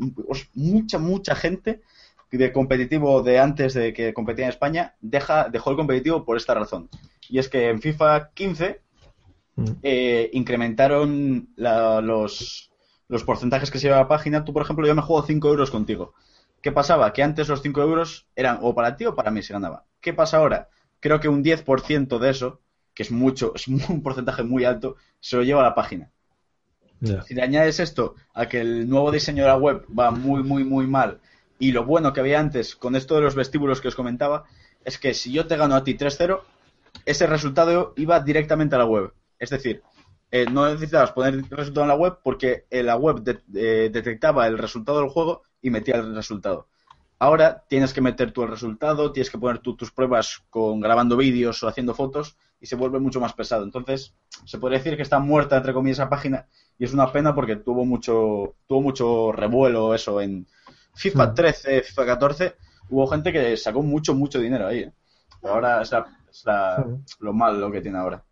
[0.55, 1.80] mucha, mucha gente
[2.30, 6.53] de competitivo de antes de que competía en España deja, dejó el competitivo por esta
[6.55, 6.89] razón.
[7.28, 8.80] Y es que en FIFA 15
[9.57, 9.64] Mm.
[9.82, 12.70] eh, incrementaron la- los,
[13.09, 14.44] los porcentajes que se lleva la página.
[14.44, 16.14] Tú, por ejemplo, yo me juego 5 euros contigo.
[16.62, 17.12] ¿Qué pasaba?
[17.12, 19.84] Que antes los 5 euros eran o para ti o para mí se ganaba.
[20.00, 20.68] ¿Qué pasa ahora?
[21.00, 22.61] Creo que un 10% de eso,
[22.94, 26.11] que es mucho, es un porcentaje muy alto, se lo lleva a la página.
[27.22, 30.64] Si le añades esto a que el nuevo diseño de la web va muy, muy,
[30.64, 31.20] muy mal
[31.59, 34.44] y lo bueno que había antes con esto de los vestíbulos que os comentaba
[34.84, 36.40] es que si yo te gano a ti 3-0,
[37.05, 39.12] ese resultado iba directamente a la web.
[39.39, 39.82] Es decir,
[40.30, 43.91] eh, no necesitabas poner el resultado en la web porque eh, la web de- eh,
[43.93, 46.68] detectaba el resultado del juego y metía el resultado.
[47.18, 51.16] Ahora tienes que meter tú el resultado, tienes que poner tú tus pruebas con grabando
[51.16, 53.62] vídeos o haciendo fotos y se vuelve mucho más pesado.
[53.64, 54.14] Entonces,
[54.45, 57.57] se podría decir que está muerta entre comillas esa página y es una pena porque
[57.57, 60.47] tuvo mucho tuvo mucho revuelo eso en
[60.95, 61.35] FIFA Mm.
[61.35, 62.57] 13, FIFA 14,
[62.91, 64.80] hubo gente que sacó mucho mucho dinero ahí.
[64.80, 64.93] ¿eh?
[65.41, 67.05] Pero ahora es, la- es la- Mm.
[67.20, 68.22] lo malo que tiene ahora.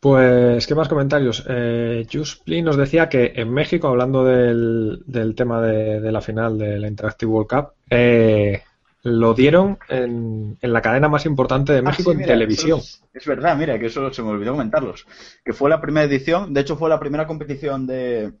[0.00, 1.44] Pues, ¿qué más comentarios?
[1.48, 6.56] Eh, Juspli nos decía que en México, hablando del, del tema de, de la final
[6.56, 8.62] de la Interactive World Cup, eh,
[9.02, 12.78] lo dieron en, en la cadena más importante de Ah, México en televisión.
[12.78, 15.04] Es, es verdad, mira, que eso se me olvidó comentarlos.
[15.44, 18.32] Que fue la primera edición, de hecho fue la primera competición de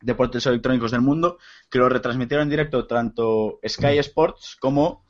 [0.00, 1.38] deportes electrónicos del mundo,
[1.68, 5.04] que lo retransmitieron en directo tanto Sky Sports como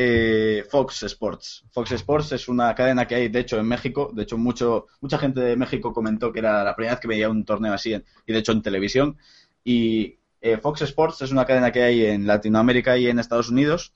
[0.00, 1.64] eh, Fox Sports.
[1.72, 4.12] Fox Sports es una cadena que hay, de hecho, en México.
[4.14, 7.28] De hecho, mucho, mucha gente de México comentó que era la primera vez que veía
[7.28, 9.18] un torneo así, y de hecho en televisión.
[9.64, 13.92] Y eh, Fox Sports es una cadena que hay en Latinoamérica y en Estados Unidos.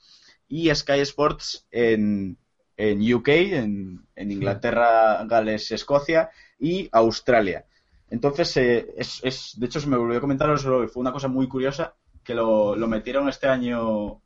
[0.48, 2.36] Y Sky Sports en,
[2.76, 7.64] en UK, en, Inglaterra, Gales, Escocia y Australia.
[8.10, 11.94] Entonces, eh, es, de hecho, se me volvió a comentar, fue una cosa muy curiosa
[12.24, 14.21] que lo, lo metieron este año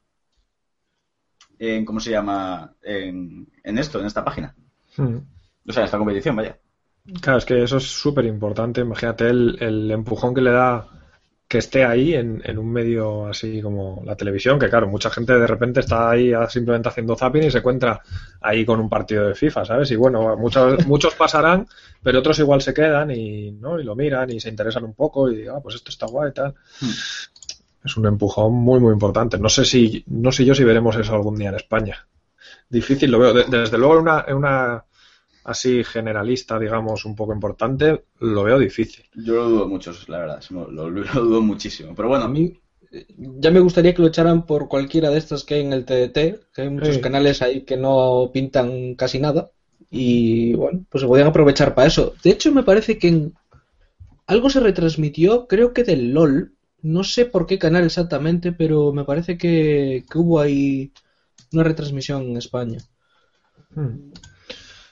[1.58, 2.74] en, ¿cómo se llama?
[2.82, 4.54] En, esto, en esta página.
[4.96, 5.18] Hmm.
[5.66, 6.58] O sea, en esta competición, vaya.
[7.20, 8.80] Claro, es que eso es súper importante.
[8.80, 10.88] Imagínate el, empujón que le da
[11.48, 15.46] que esté ahí en, un medio así como la televisión, que claro, mucha gente de
[15.46, 18.00] repente está ahí simplemente haciendo zapping y se encuentra
[18.40, 19.90] ahí con un partido de FIFA, ¿sabes?
[19.92, 21.68] Y bueno, muchos, muchos pasarán,
[22.02, 23.78] pero otros igual se quedan y, ¿no?
[23.78, 26.34] y lo miran y se interesan un poco y, ah, pues esto está guay y
[26.34, 26.54] tal.
[26.80, 26.90] Hmm
[27.86, 29.38] es un empujón muy muy importante.
[29.38, 32.06] No sé si no sé yo si veremos eso algún día en España.
[32.68, 33.32] Difícil lo veo.
[33.32, 34.84] desde luego en una, una
[35.44, 39.04] así generalista, digamos, un poco importante, lo veo difícil.
[39.14, 40.42] Yo lo dudo mucho, la verdad.
[40.50, 41.94] Lo, dudo muchísimo.
[41.94, 42.24] Pero bueno.
[42.24, 42.58] A mí
[43.16, 46.52] ya me gustaría que lo echaran por cualquiera de estas que hay en el TDT,
[46.52, 49.50] que hay muchos canales ahí que no pintan casi nada.
[49.90, 52.14] Y bueno, pues se podían aprovechar para eso.
[52.22, 53.34] De hecho, me parece que en...
[54.26, 59.04] algo se retransmitió, creo que del LOL, no sé por qué canal exactamente, pero me
[59.04, 60.92] parece que, hubo ahí
[61.52, 62.78] una retransmisión en España.
[63.74, 64.12] Hmm.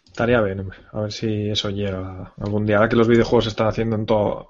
[0.07, 2.77] Estaría bien, a ver si eso llega algún día.
[2.77, 4.49] Ahora que los videojuegos se están haciendo en todo,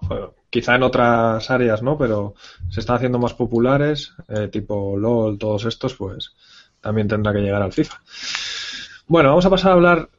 [0.50, 1.96] quizá en otras áreas, ¿no?
[1.96, 2.34] Pero
[2.68, 6.34] se están haciendo más populares, eh, tipo LOL, todos estos, pues
[6.82, 7.98] también tendrá que llegar al FIFA.
[9.06, 10.10] Bueno, vamos a pasar a hablar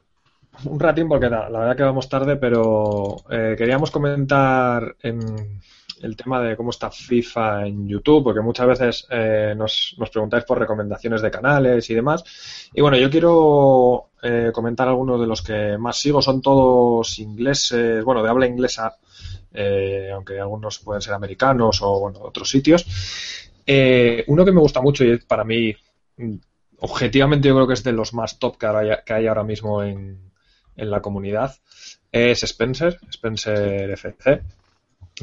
[0.64, 5.60] un ratín porque la, verdad que vamos tarde, pero eh, queríamos comentar en,
[6.02, 10.44] el tema de cómo está FIFA en YouTube, porque muchas veces eh, nos, nos, preguntáis
[10.44, 12.22] por recomendaciones de canales y demás.
[12.74, 18.04] Y bueno, yo quiero eh, comentar algunos de los que más sigo, son todos ingleses,
[18.04, 18.96] bueno, de habla inglesa,
[19.52, 22.84] eh, aunque algunos pueden ser americanos o bueno, otros sitios.
[24.26, 25.74] uno que me gusta mucho y para mí,
[26.78, 29.82] objetivamente yo creo que es de los más top que hay, que hay ahora mismo
[29.82, 30.30] en,
[30.76, 31.56] en la comunidad,
[32.12, 34.42] es Spencer, Spencer FC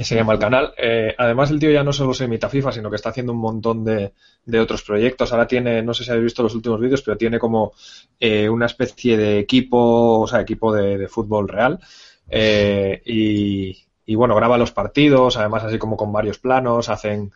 [0.01, 0.73] se llama el canal.
[0.77, 3.39] Eh, además, el tío ya no solo se imita FIFA, sino que está haciendo un
[3.39, 4.13] montón de,
[4.43, 5.31] de otros proyectos.
[5.31, 7.73] Ahora tiene, no sé si habéis visto los últimos vídeos, pero tiene como
[8.19, 11.79] eh, una especie de equipo, o sea, equipo de, fútbol real.
[12.27, 17.31] Eh, y, y, bueno, graba los partidos, además así como con varios planos, hacen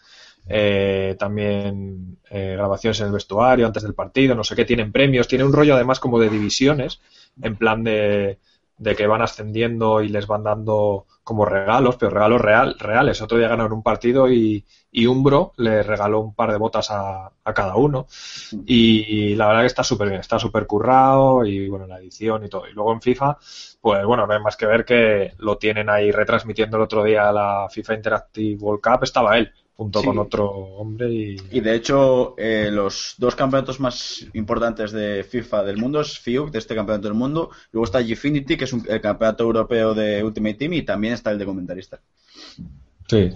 [1.19, 5.51] también grabaciones en el vestuario antes del partido, no sé qué, tienen premios, tiene un
[5.51, 7.01] rollo además como de divisiones,
[7.41, 8.39] en plan de
[8.77, 13.21] de que van ascendiendo y les van dando como regalos, pero regalos real, reales.
[13.21, 17.31] Otro día ganaron un partido y, y Umbro le regaló un par de botas a,
[17.43, 18.07] a cada uno.
[18.65, 22.49] Y la verdad que está súper bien, está súper currado y bueno, la edición y
[22.49, 22.67] todo.
[22.67, 23.37] Y luego en FIFA,
[23.81, 27.31] pues bueno, no hay más que ver que lo tienen ahí retransmitiendo el otro día
[27.31, 31.09] la FIFA Interactive World Cup, estaba él junto con otro hombre.
[31.09, 31.37] Y...
[31.51, 36.51] y de hecho, eh, los dos campeonatos más importantes de FIFA del mundo es FIUC,
[36.51, 37.51] de este campeonato del mundo.
[37.71, 41.31] Luego está Gfinity, que es un, el campeonato europeo de Ultimate Team, y también está
[41.31, 42.01] el de comentarista.
[43.09, 43.31] Sí,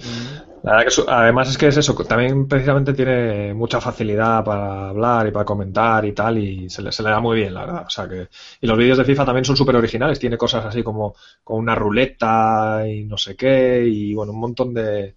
[0.64, 5.28] la verdad que además es que es eso, también precisamente tiene mucha facilidad para hablar
[5.28, 7.86] y para comentar y tal, y se le, se le da muy bien, la verdad.
[7.88, 8.28] O sea que,
[8.60, 11.74] y los vídeos de FIFA también son súper originales, tiene cosas así como con una
[11.74, 15.16] ruleta y no sé qué, y bueno, un montón de,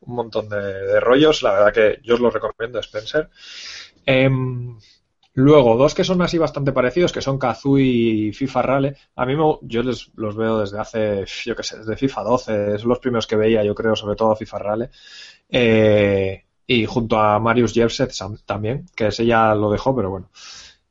[0.00, 1.42] un montón de, rollos.
[1.42, 3.28] La verdad que yo os lo recomiendo, Spencer.
[4.04, 4.78] Em,
[5.34, 8.96] luego, dos que son así bastante parecidos, que son Kazooie y FIFA Rale.
[9.16, 12.78] A mí yo les, los veo desde hace, yo qué sé, desde FIFA 12.
[12.78, 14.90] Son los primeros que veía, yo creo, sobre todo FIFA Rale.
[15.48, 18.12] Eh, y junto a Marius Jevset
[18.44, 20.30] también, que ese ya lo dejó, pero bueno.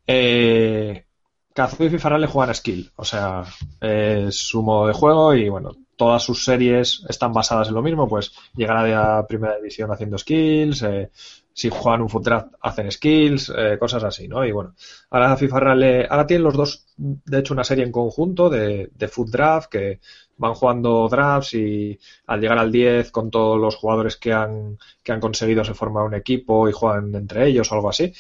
[0.08, 1.06] Eh,
[1.54, 3.44] Kazooie y FIFA Rale juegan skill, o sea,
[3.80, 8.08] es su modo de juego y bueno, todas sus series están basadas en lo mismo,
[8.08, 11.10] pues llegar a primera división haciendo skills, eh,
[11.56, 14.46] si juegan un foot draft hacen skills, eh, cosas así, ¿no?
[14.46, 14.76] Y bueno,
[15.10, 19.08] ahora FIFA Rally, ahora tienen los dos, de hecho, una serie en conjunto de, de
[19.08, 20.00] foot draft que
[20.38, 25.14] van jugando drafts y al llegar al 10 con todos los jugadores que han, que
[25.14, 28.12] han conseguido se forma un equipo y juegan entre ellos o algo así.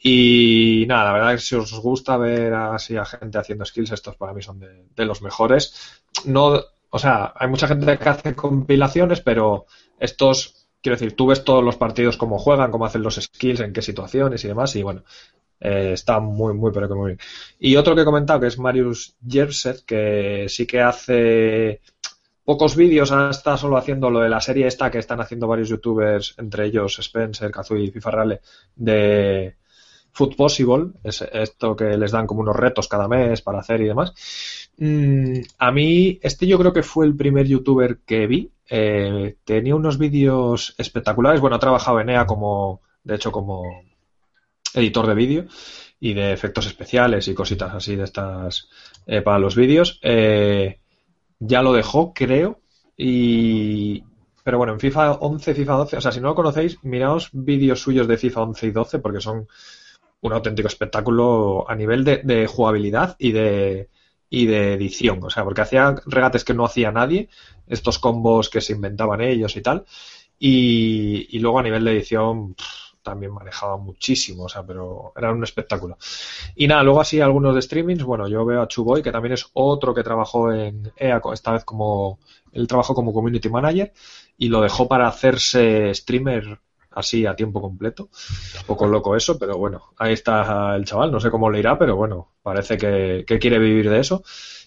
[0.00, 3.90] Y nada, la verdad es que si os gusta ver así a gente haciendo skills,
[3.90, 6.00] estos para mí son de los mejores.
[6.24, 9.66] No, o sea, hay mucha gente que hace compilaciones, pero
[9.98, 13.72] estos, quiero decir, tú ves todos los partidos cómo juegan, cómo hacen los skills, en
[13.72, 15.04] qué situaciones y demás, y bueno,
[15.60, 17.18] eh, está muy, muy, pero que muy bien.
[17.58, 21.80] Y otro que he comentado, que es Marius Jerset, que sí que hace
[22.44, 26.34] pocos vídeos, está solo haciendo lo de la serie esta que están haciendo varios youtubers,
[26.38, 28.40] entre ellos Spencer, Kazui y FIFA Rale,
[28.74, 29.56] de
[30.12, 33.88] Food Possible, es esto que les dan como unos retos cada mes para hacer y
[33.88, 34.67] demás.
[34.78, 38.52] Mm, a mí, este yo creo que fue el primer youtuber que vi.
[38.70, 41.40] Eh, tenía unos vídeos espectaculares.
[41.40, 43.82] Bueno, ha trabajado en EA como, de hecho, como
[44.74, 45.46] editor de vídeo
[46.00, 48.68] y de efectos especiales y cositas así de estas
[49.06, 49.98] eh, para los vídeos.
[50.02, 50.80] Eh,
[51.40, 52.60] ya lo dejó, creo.
[52.96, 54.04] Y,
[54.44, 57.80] pero bueno, en FIFA 11, FIFA 12, o sea, si no lo conocéis, miraos vídeos
[57.80, 59.48] suyos de FIFA 11 y 12 porque son
[60.20, 63.88] un auténtico espectáculo a nivel de jugabilidad y de,
[64.30, 67.28] y de edición, o sea, porque hacía regates que no hacía nadie,
[67.66, 69.84] estos combos que se inventaban ellos y tal,
[70.38, 72.54] y, luego a nivel de edición
[73.02, 75.96] también manejaba muchísimo, o sea, pero era un espectáculo.
[76.54, 79.46] Y nada, luego así algunos de streamings, bueno, yo veo a Chuboy, que también es
[79.54, 82.18] otro que trabajó en EA, esta vez como,
[82.52, 83.92] él trabajó como community manager
[84.36, 86.60] y lo dejó para hacerse streamer
[86.92, 88.10] así a tiempo completo.
[88.60, 91.78] Un poco loco eso, pero bueno, ahí está el chaval, no sé cómo le irá,
[91.78, 94.22] pero bueno, parece que, quiere vivir de eso.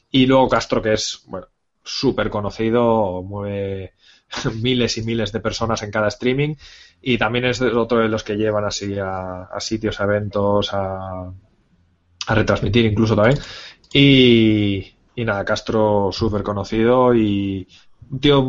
[0.09, 1.47] Y luego Castro, que es, bueno,
[1.84, 3.93] súper conocido, mueve
[4.61, 6.55] miles y miles de personas en cada streaming
[7.01, 11.34] y también es otro de los que llevan así a, sitios, a eventos, a,
[12.28, 13.39] a retransmitir incluso también.
[13.93, 17.67] Y, y nada, Castro súper conocido y
[18.09, 18.41] un tío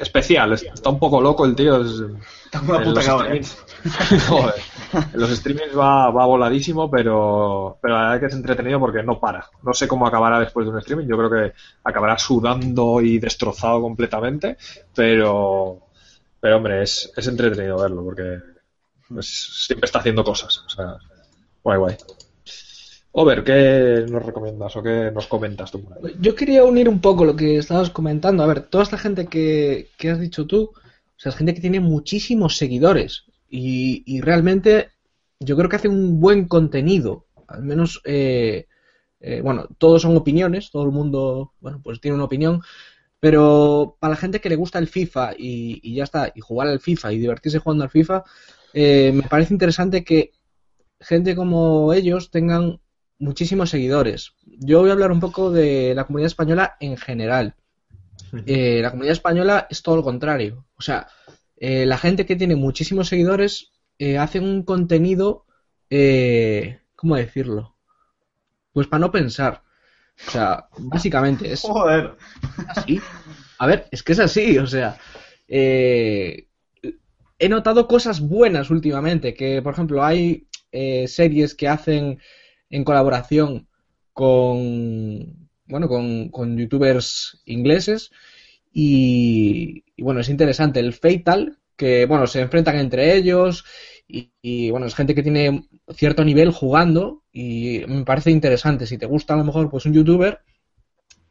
[0.00, 1.82] especial, está un poco loco el tío.
[1.82, 3.42] está una puta ¿eh?
[5.12, 9.02] en los streamings va, va voladísimo, pero, pero la verdad es que es entretenido porque
[9.02, 9.48] no para.
[9.62, 11.06] No sé cómo acabará después de un streaming.
[11.06, 11.52] Yo creo que
[11.82, 14.56] acabará sudando y destrozado completamente,
[14.94, 15.80] pero,
[16.40, 18.38] pero hombre, es, es entretenido verlo porque
[19.20, 20.62] siempre está haciendo cosas.
[20.66, 20.96] O sea,
[21.62, 21.96] guay, guay.
[23.16, 25.86] Over, ¿qué nos recomiendas o qué nos comentas tú?
[26.18, 28.42] Yo quería unir un poco lo que estabas comentando.
[28.42, 31.78] A ver, toda esta gente que, has dicho tú, o sea, es gente que tiene
[31.78, 34.88] muchísimos seguidores y, realmente
[35.38, 37.26] yo creo que hace un buen contenido.
[37.46, 38.66] Al menos, eh,
[39.20, 42.62] eh, bueno, todos son opiniones, todo el mundo, bueno, pues tiene una opinión.
[43.20, 46.80] Pero para la gente que le gusta el FIFA y, ya está, y jugar al
[46.80, 48.24] FIFA y divertirse jugando al FIFA,
[48.72, 50.32] eh, me parece interesante que
[50.98, 52.80] gente como ellos tengan
[53.24, 54.34] muchísimos seguidores.
[54.44, 57.54] Yo voy a hablar un poco de la comunidad española en general.
[58.46, 60.66] Eh, la comunidad española es todo lo contrario.
[60.76, 61.08] O sea,
[61.56, 65.46] eh, la gente que tiene muchísimos seguidores eh, hace un contenido,
[66.96, 67.76] ¿cómo decirlo?
[68.72, 69.62] Pues para no pensar.
[70.26, 71.62] O sea, básicamente es...
[71.62, 72.16] Joder.
[72.68, 73.00] Así.
[73.58, 74.98] A ver, es que es así, o sea...
[75.48, 76.46] he
[77.48, 80.46] notado cosas buenas últimamente, que por ejemplo hay
[81.06, 82.18] series que hacen
[82.74, 83.68] en colaboración
[84.12, 88.10] con, bueno, con, youtubers ingleses
[88.72, 93.64] y, bueno, es interesante el Fatal, que bueno, se enfrentan entre ellos
[94.08, 98.86] y, bueno, es gente que tiene cierto nivel jugando y me parece interesante.
[98.86, 100.40] Si te gusta a lo mejor pues un youtuber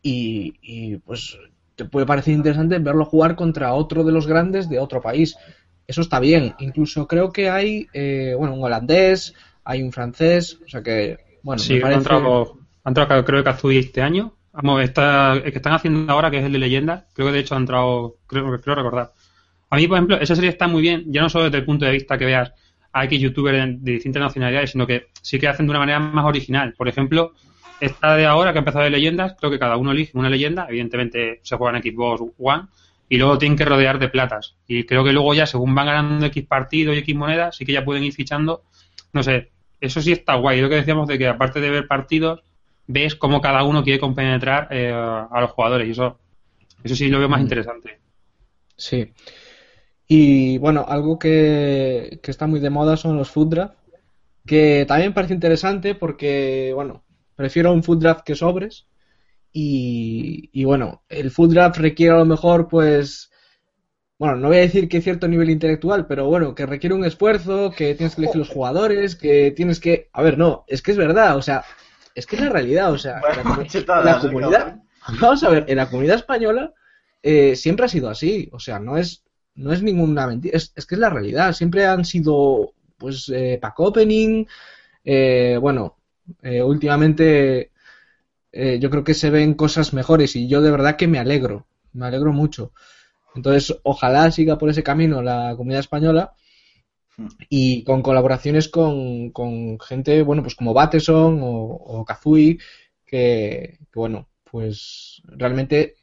[0.02, 1.38] y, pues
[1.76, 5.36] te puede parecer interesante verlo jugar contra otro de los grandes de otro país.
[5.88, 6.56] Eso está bien.
[6.60, 9.34] Incluso creo que hay, eh, bueno, un holandés,
[9.66, 14.34] hay un francés, o sea que bueno, sí, han entrado, creo que Kazui este año.
[14.54, 17.40] Vamos, está, el que están haciendo ahora, que es el de leyenda, creo que de
[17.40, 19.12] hecho ha entrado, creo, creo recordar.
[19.70, 21.86] A mí, por ejemplo, esa serie está muy bien, ya no solo desde el punto
[21.86, 22.54] de vista que veas
[22.92, 26.26] a X youtubers de distintas nacionalidades, sino que sí que hacen de una manera más
[26.26, 26.76] original.
[26.78, 27.34] Por ejemplo,
[27.80, 30.68] esta de ahora que ha empezado de leyendas, creo que cada uno elige una leyenda,
[30.70, 32.68] evidentemente se juega en Xbox One,
[33.10, 34.56] y luego tienen que rodear de platas.
[34.68, 37.74] Y creo que luego ya, según van ganando X partidos y X monedas, sí que
[37.74, 38.64] ya pueden ir fichando,
[39.12, 39.53] no sé,
[39.84, 40.62] eso sí está guay.
[40.62, 42.42] Lo que decíamos de que aparte de ver partidos,
[42.88, 46.20] ves cómo cada uno quiere compenetrar eh, a los jugadores y eso,
[46.84, 47.44] eso sí lo veo más mm.
[47.44, 48.00] interesante.
[48.78, 49.12] Sí.
[50.08, 53.76] Y bueno, algo que, está muy de moda son los food draft,
[54.46, 57.04] que también parece interesante porque, bueno,
[57.36, 58.88] prefiero un food draft que sobres.
[59.52, 63.32] Y, y bueno, el food draft requiere a lo mejor pues
[64.18, 67.72] bueno, no voy a decir que cierto nivel intelectual, pero bueno, que requiere un esfuerzo,
[67.76, 70.10] que tienes que elegir los jugadores, que tienes que...
[70.14, 71.64] A ver, no, es que es verdad, o sea,
[72.16, 74.80] es que es la realidad, o sea, la, comunidad...
[75.20, 76.74] Vamos a ver, en la comunidad española
[77.22, 79.24] eh, siempre ha sido así, o sea, no es,
[79.56, 83.80] no es ninguna mentira, es, que es la realidad, siempre han sido, pues, eh, pack
[83.80, 84.46] opening,
[85.04, 85.98] eh, bueno,
[86.42, 87.72] eh, últimamente
[88.54, 92.06] yo creo que se ven cosas mejores y yo de verdad que me alegro, me
[92.06, 92.72] alegro mucho.
[93.36, 96.34] Entonces, ojalá siga por ese camino la comunidad española
[97.50, 99.32] y con colaboraciones con,
[99.80, 102.60] gente, bueno, pues como Bateson o, o Kazui,
[103.06, 105.96] que, bueno, pues realmente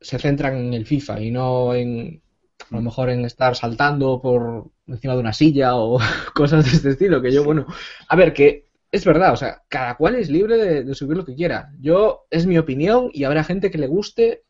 [0.00, 2.22] se centran en el FIFA y no en
[2.70, 5.98] a lo mejor en estar saltando por encima de una silla o
[6.34, 7.66] cosas de este estilo, que yo, bueno,
[8.08, 11.34] a ver, que es verdad, o sea, cada cual es libre de, subir lo que
[11.34, 11.72] quiera.
[11.80, 14.44] Yo, es mi opinión y habrá gente que le guste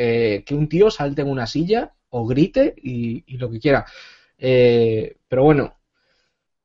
[0.00, 3.84] eh, que un tío salte en una silla o grite y, lo que quiera.
[4.38, 5.74] Eh, pero bueno,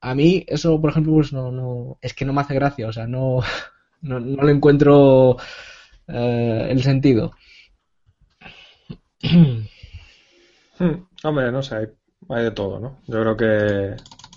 [0.02, 2.94] a mí eso, por ejemplo, pues no, no, es que no me hace gracia, o
[2.94, 3.40] sea, no,
[4.02, 5.38] no, no le encuentro
[6.08, 7.34] eh, el sentido.
[10.78, 11.76] Hmm, hombre, no sé,
[12.30, 13.02] hay, de todo, ¿no?
[13.08, 13.96] Yo creo que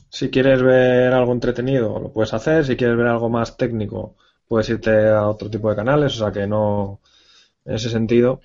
[0.09, 2.65] si quieres ver algo entretenido, lo puedes hacer.
[2.65, 4.17] Si quieres ver algo más técnico,
[4.49, 6.15] puedes irte a otro tipo de canales.
[6.17, 7.01] O sea que no,
[7.67, 8.41] en ese sentido,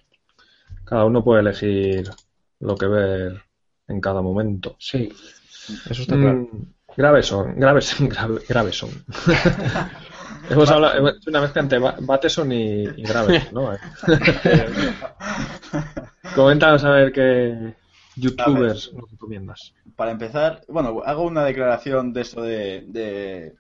[0.86, 2.09] cada uno puede elegir
[2.59, 3.41] lo que ver
[3.88, 4.76] en cada momento.
[4.80, 5.11] Sí,
[5.89, 6.47] eso está claro.
[6.51, 6.65] Mm,
[6.97, 7.95] graves son, graves,
[8.47, 8.89] graves son.
[10.49, 13.72] Hemos hablado, es una mezcla entre Bateson y, y Graves, ¿no?
[16.36, 17.76] Coméntanos a ver qué,
[18.15, 19.74] youtubers nos recomiendas?
[19.95, 23.55] Para empezar, bueno, hago una declaración de eso de, de,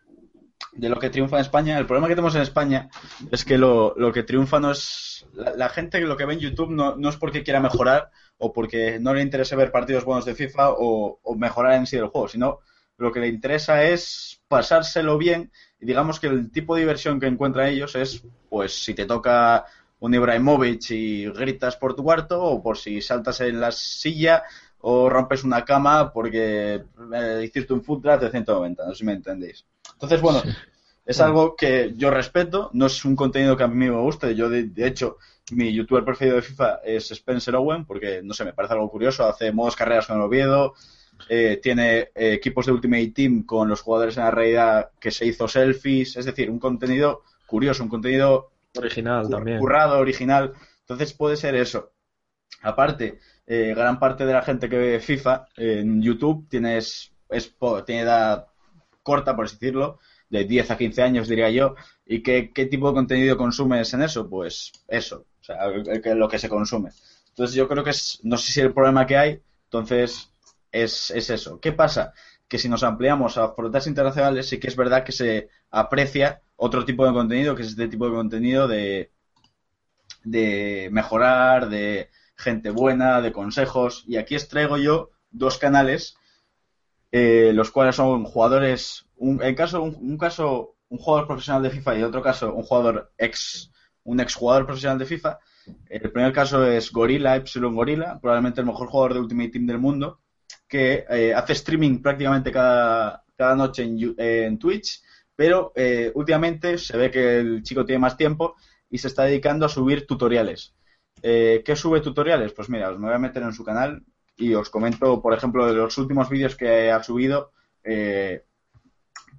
[0.77, 1.77] lo que triunfa en España.
[1.77, 2.89] El problema que tenemos en España
[3.31, 5.25] es que lo, lo que triunfa no es.
[5.33, 8.51] La, gente que lo que ve en YouTube no, no, es porque quiera mejorar o
[8.51, 12.07] porque no le interese ver partidos buenos de FIFA o, o mejorar en sí el
[12.07, 12.59] juego, sino
[12.97, 17.25] lo que le interesa es pasárselo bien y digamos que el tipo de diversión que
[17.25, 19.65] encuentran ellos es, pues, si te toca
[19.99, 24.43] un Ibrahimovic y gritas por tu cuarto, o por si saltas en la silla
[24.79, 26.83] o rompes una cama porque
[27.13, 29.65] eh, hiciste un foot de 190, no sé si me entendéis.
[30.01, 30.41] Entonces, bueno,
[31.05, 34.49] es algo que yo respeto, no es un contenido que a mí me guste, yo
[34.49, 35.17] de, hecho
[35.51, 39.27] mi youtuber preferido de FIFA es Spencer Owen, porque no sé, me parece algo curioso,
[39.27, 40.73] hace modos carreras con el Oviedo,
[41.29, 45.25] eh, tiene eh, equipos de Ultimate Team con los jugadores en la realidad que se
[45.25, 49.59] hizo selfies, es decir, un contenido curioso, un contenido Original también.
[49.59, 50.53] Currado, original.
[50.81, 51.91] Entonces puede ser eso.
[52.61, 57.53] Aparte, eh, gran parte de la gente que ve FIFA en YouTube tienes, es,
[57.85, 58.47] tiene edad
[59.11, 59.99] corta, por decirlo,
[60.29, 61.75] de 10 a 15 años, diría yo.
[62.05, 64.29] ¿Y qué, qué tipo de contenido consumes en eso?
[64.29, 65.67] Pues eso, o sea,
[66.15, 66.91] lo que se consume.
[67.29, 70.31] Entonces yo creo que es, no sé si el problema que hay, entonces
[70.71, 71.59] es, es eso.
[71.59, 72.13] ¿Qué pasa?
[72.47, 76.85] Que si nos ampliamos a fronteras internacionales, sí que es verdad que se aprecia otro
[76.85, 79.11] tipo de contenido, que es este tipo de contenido de,
[80.23, 84.05] de mejorar, de gente buena, de consejos.
[84.07, 86.15] Y aquí extraigo yo dos canales,
[87.11, 91.95] eh, los cuales son jugadores, un, en caso, un, caso, un jugador profesional de FIFA
[91.95, 93.71] y en otro caso, un jugador ex,
[94.03, 95.39] un ex jugador profesional de FIFA.
[95.89, 99.77] El primer caso es Gorilla, Epsilon Gorilla, probablemente el mejor jugador de Ultimate Team del
[99.77, 100.21] mundo,
[100.67, 105.01] que eh, hace streaming prácticamente cada, cada noche en, en Twitch
[105.41, 108.57] pero eh, últimamente se ve que el chico tiene más tiempo
[108.91, 110.75] y se está dedicando a subir tutoriales.
[111.23, 112.53] Eh, ¿Qué sube tutoriales?
[112.53, 114.03] Pues mira, os me voy a meter en su canal
[114.37, 117.51] y os comento, por ejemplo, de los últimos vídeos que ha subido,
[117.83, 118.43] eh,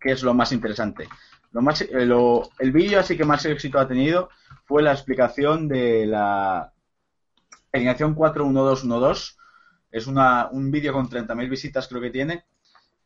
[0.01, 1.09] qué es lo más interesante.
[1.53, 4.31] Lo más, el vídeo así que más éxito ha tenido
[4.65, 6.73] fue la explicación de la
[7.73, 9.35] alineación 41212.
[9.91, 12.45] Es una, un vídeo con 30.000 visitas creo que tiene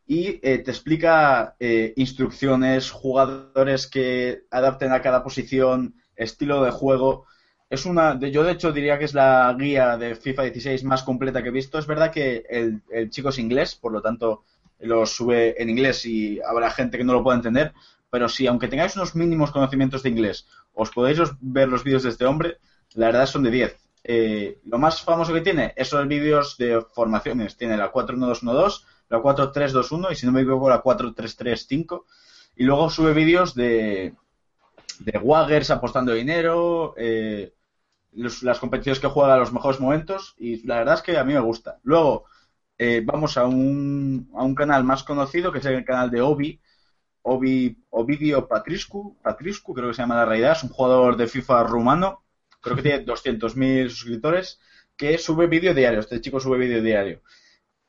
[0.06, 7.26] y eh, te explica eh, instrucciones, jugadores que adapten a cada posición, estilo de juego.
[7.68, 11.42] Es una, yo de hecho diría que es la guía de FIFA 16 más completa
[11.42, 11.78] que he visto.
[11.78, 14.44] Es verdad que el, el chico es inglés, por lo tanto
[14.80, 17.72] lo sube en inglés y habrá gente que no lo pueda entender.
[18.10, 22.10] Pero si, aunque tengáis unos mínimos conocimientos de inglés, os podéis ver los vídeos de
[22.10, 22.58] este hombre,
[22.94, 23.76] la verdad son de 10.
[24.04, 27.56] Eh, lo más famoso que tiene, esos vídeos de formaciones.
[27.56, 32.06] Tiene la 4-1-2-1-2 la 4321 y si no me equivoco la 4335.
[32.56, 34.14] Y luego sube vídeos de,
[35.00, 37.52] de Waggers apostando dinero, eh,
[38.16, 41.34] las competiciones que juega a los mejores momentos y la verdad es que a mí
[41.34, 41.78] me gusta.
[41.82, 42.24] Luego
[42.78, 46.60] eh, vamos a un, a un canal más conocido que es el canal de Obi,
[47.22, 51.64] Obi Ovidio Patriscu, Patriscu creo que se llama la realidad, es un jugador de FIFA
[51.64, 52.24] rumano,
[52.60, 54.60] creo que tiene 200.000 suscriptores,
[54.96, 57.22] que sube vídeo diario, este chico sube vídeo diario.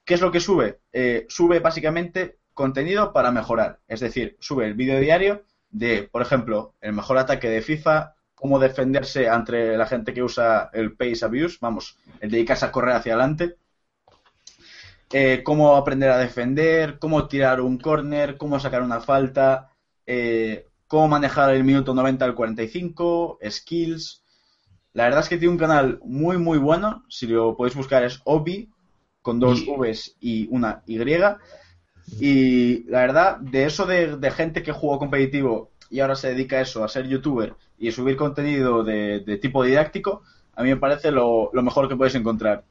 [0.06, 0.80] ¿Qué es lo que sube?
[0.94, 3.82] Eh, sube básicamente contenido para mejorar.
[3.88, 8.60] Es decir, sube el vídeo diario de, por ejemplo, el mejor ataque de FIFA, cómo
[8.60, 13.14] defenderse ante la gente que usa el pace abuse, vamos, el dedicarse a correr hacia
[13.14, 13.56] adelante,
[15.12, 19.72] eh, cómo aprender a defender, cómo tirar un corner, cómo sacar una falta,
[20.06, 24.24] eh, cómo manejar el minuto 90 al 45, skills.
[24.94, 27.06] La verdad es que tiene un canal muy, muy bueno.
[27.10, 28.70] Si lo podéis buscar es Obi,
[29.24, 31.00] con dos Vs y una Y.
[32.20, 36.62] Y la verdad, de eso de, gente que jugó competitivo y ahora se dedica a
[36.62, 40.24] eso, a ser youtuber y subir contenido de, tipo didáctico,
[40.56, 42.64] a mí me parece lo, lo mejor que puedes encontrar.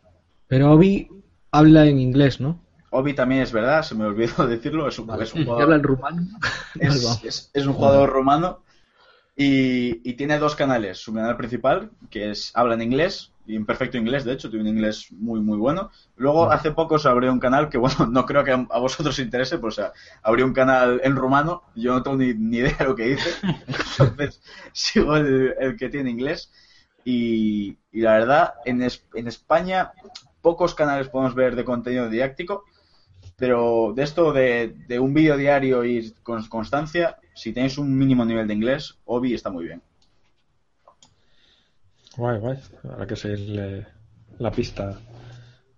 [0.49, 1.09] Pero Obi
[1.51, 2.61] habla en inglés, ¿no?
[2.91, 5.83] Obi también es verdad, se me olvidó decirlo, es un, es un jugador, ¿Habla en
[5.83, 6.23] rumano?
[6.81, 8.61] es, es- es un jugador rumano
[9.37, 10.99] y, y tiene dos canales.
[10.99, 14.69] Su canal principal, que es habla en inglés, y en perfecto inglés, de hecho, tiene
[14.71, 15.91] un inglés muy, muy bueno.
[16.17, 19.19] Luego, hace poco se abrió un canal que, bueno, no creo que a, vosotros os
[19.21, 22.77] interese, pues o sea, abrió un canal en rumano, yo no tengo ni, ni idea
[22.79, 23.31] de lo que dice,
[23.99, 24.41] entonces
[24.73, 26.51] sigo el, el que tiene inglés.
[27.05, 29.93] Y, y la verdad, en, es- en España
[30.43, 32.65] pocos canales podemos ver de contenido didáctico,
[33.37, 38.25] pero de esto de, de un vídeo diario y con constancia, si tenéis un mínimo
[38.25, 39.83] nivel de inglés, Obi está muy bien.
[42.17, 42.59] Guay, guay.
[42.85, 43.87] Habrá que seguirle
[44.39, 44.99] la pista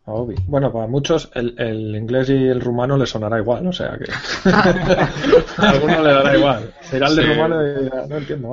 [0.06, 0.36] a Obi.
[0.46, 4.10] Bueno, para muchos el, el inglés y el rumano le sonará igual, o sea que.
[4.50, 6.74] a alguno le dará igual.
[6.82, 7.28] Será el de Sí.
[7.28, 8.48] rumano y dirá, no entiendo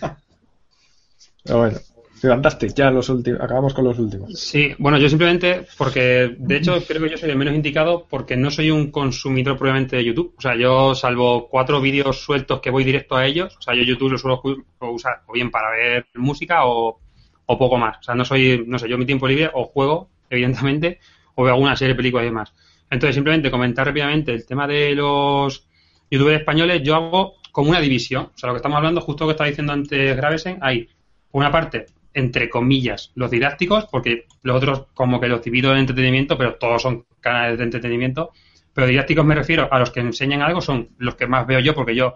[0.00, 0.16] nada.
[1.44, 1.78] Pero bueno,
[2.20, 2.72] fantástico.
[2.76, 3.40] Ya los últimos.
[3.40, 4.38] Acabamos con los últimos.
[4.38, 8.36] Sí, bueno, yo simplemente, porque de hecho creo que yo soy el menos indicado porque
[8.36, 10.34] no soy un consumidor probablemente de YouTube.
[10.36, 13.82] O sea, yo salvo cuatro vídeos sueltos que voy directo a ellos, o sea, yo
[13.82, 14.42] YouTube lo suelo
[14.80, 17.00] usar o bien para ver música o,
[17.46, 17.98] o poco más.
[17.98, 21.00] O sea, no soy, no sé, yo mi tiempo libre o juego, evidentemente,
[21.34, 22.52] o veo alguna serie, película y demás.
[22.90, 25.66] Entonces, simplemente comentar rápidamente el tema de los
[26.10, 28.30] youtubers españoles, yo hago como una división.
[28.34, 30.88] O sea, lo que estamos hablando, justo lo que estaba diciendo antes Gravesen, hay
[31.32, 36.38] una parte, entre comillas, los didácticos, porque los otros como que los divido en entretenimiento,
[36.38, 38.30] pero todos son canales de entretenimiento.
[38.72, 41.74] Pero didácticos me refiero a los que enseñan algo, son los que más veo yo,
[41.74, 42.14] porque yo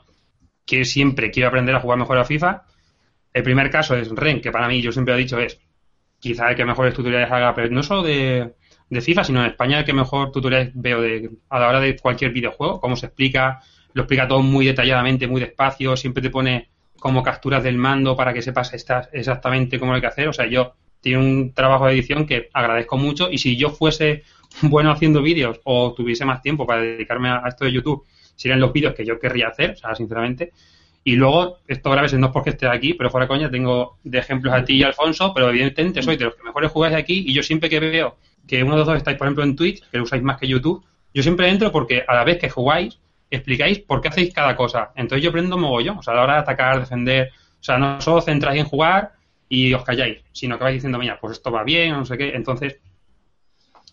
[0.64, 2.62] que siempre quiero aprender a jugar mejor a FIFA.
[3.32, 5.58] El primer caso es Ren, que para mí, yo siempre he dicho, es
[6.18, 8.54] quizá el que mejores tutoriales haga, pero no solo de,
[8.90, 12.32] FIFA, sino en España el que mejor tutoriales veo de, a la hora de cualquier
[12.32, 13.60] videojuego, cómo se explica,
[13.94, 18.32] lo explica todo muy detalladamente, muy despacio, siempre te pone como capturas del mando para
[18.32, 18.72] que sepas
[19.12, 20.28] exactamente cómo hay que hacer.
[20.28, 24.24] O sea, yo tiene un trabajo de edición que agradezco mucho y si yo fuese
[24.62, 28.72] bueno haciendo vídeos o tuviese más tiempo para dedicarme a, esto de YouTube, serían los
[28.72, 30.52] vídeos que yo querría hacer, o sea, sinceramente.
[31.04, 34.52] Y luego, esto graves no es porque esté aquí, pero fuera coña, tengo de ejemplos
[34.52, 37.32] a ti y a Alfonso, pero evidentemente sois de los que mejores jugáis aquí y
[37.32, 39.98] yo siempre que veo que uno de los dos estáis, por ejemplo, en Twitch, que
[39.98, 40.84] lo usáis más que YouTube,
[41.14, 42.98] yo siempre entro porque a la vez que jugáis,
[43.30, 44.92] explicáis por qué hacéis cada cosa.
[44.96, 48.00] Entonces yo aprendo mogollón, o sea, a la hora de atacar, defender, o sea, no
[48.00, 49.12] solo centráis en jugar
[49.48, 52.30] y os calláis, sino que vais diciendo, mira, pues esto va bien, no sé qué.
[52.34, 52.78] Entonces,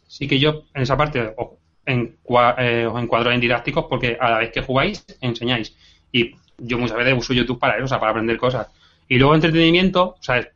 [0.08, 1.50] sí que yo en esa parte os,
[1.86, 5.76] encua- eh, os encuadro en didácticos porque a la vez que jugáis, enseñáis.
[6.12, 8.68] Y yo muchas veces uso YouTube para eso, o sea, para aprender cosas.
[9.08, 10.48] Y luego entretenimiento, o sea,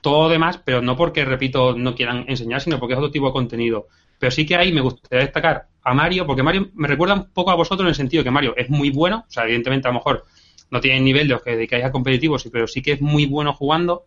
[0.00, 3.32] todo demás, pero no porque, repito, no quieran enseñar, sino porque es otro tipo de
[3.32, 3.88] contenido.
[4.18, 7.50] Pero sí que ahí me gustaría destacar a Mario, porque Mario me recuerda un poco
[7.50, 9.98] a vosotros en el sentido que Mario es muy bueno, o sea, evidentemente a lo
[9.98, 10.24] mejor
[10.70, 13.26] no tiene el nivel de los que dedicáis a competitivos, pero sí que es muy
[13.26, 14.04] bueno jugando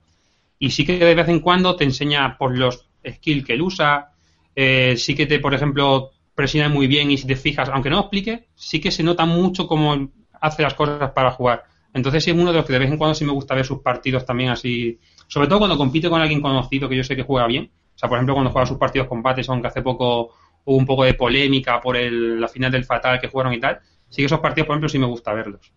[0.59, 4.11] y sí que de vez en cuando te enseña por los skills que él usa,
[4.55, 7.95] eh, sí que te, por ejemplo, presiona muy bien y si te fijas, aunque no
[7.95, 11.63] lo explique, sí que se nota mucho cómo hace las cosas para jugar.
[11.93, 13.65] Entonces sí es uno de los que de vez en cuando sí me gusta ver
[13.65, 17.23] sus partidos también así, sobre todo cuando compite con alguien conocido que yo sé que
[17.23, 17.71] juega bien.
[18.01, 20.33] Sea, por ejemplo, cuando juega sus partidos con Bates, aunque hace poco
[20.65, 23.79] hubo un poco de polémica por el, la final del Fatal que jugaron y tal,
[24.09, 25.71] sí que esos partidos, por ejemplo, sí me gusta verlos.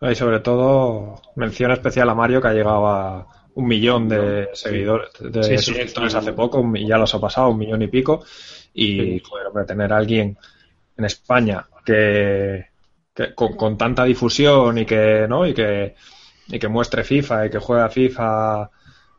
[0.00, 5.08] Y sobre todo, mención especial a Mario que ha llegado a un millón de seguidores,
[5.18, 6.18] de Sí, sí, suscriptores sí.
[6.18, 8.22] hace poco, mi- ya los ha pasado, un millón y pico.
[8.74, 10.36] Y, hombre, tener a alguien
[10.96, 12.66] en España que,
[13.14, 15.46] que con, con tanta difusión y que, ¿no?
[15.46, 15.94] Y que,
[16.48, 18.70] y que muestre FIFA y que juega FIFA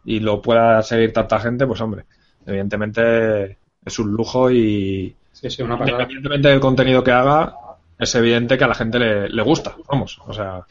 [0.07, 2.05] y lo pueda seguir tanta gente, pues hombre,
[2.45, 7.53] evidentemente es un lujo y Sí, sí, una independientemente del contenido que haga,
[7.99, 10.65] es evidente que a la gente le, le gusta, vamos, o sea,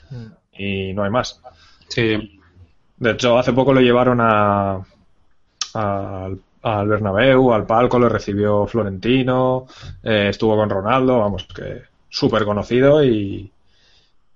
[0.52, 1.40] y no hay más.
[1.86, 2.40] Sí,
[2.96, 4.80] De hecho, hace poco lo llevaron a,
[5.74, 9.66] al, al Bernabéu, al palco, lo recibió Florentino,
[10.02, 13.52] eh, estuvo con Ronaldo, vamos, que súper conocido y,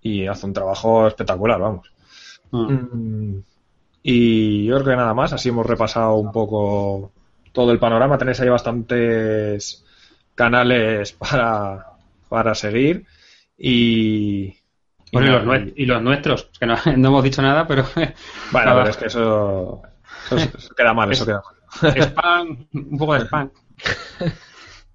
[0.03, 1.91] y hace un trabajo espectacular, vamos.
[2.51, 3.39] Mm.
[4.03, 7.13] Y yo creo que nada más, así hemos repasado un poco
[7.53, 8.17] todo el panorama.
[8.19, 9.85] Tenéis ahí bastantes
[10.35, 11.87] canales para,
[12.29, 13.07] para seguir.
[13.59, 14.45] Y.
[14.47, 14.57] y
[15.13, 17.85] Bueno, y nada, los, nue- y los nuestros, que no, no hemos dicho nada, pero
[17.95, 19.83] Bueno, pero es que eso,
[20.31, 22.03] eso, eso queda mal, eso Es- queda mal.
[22.03, 23.51] spam, un poco de spam.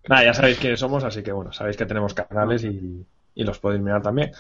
[0.07, 3.59] Nada, ya sabéis quiénes somos, así que bueno, sabéis que tenemos canales y, y los
[3.59, 4.31] podéis mirar también.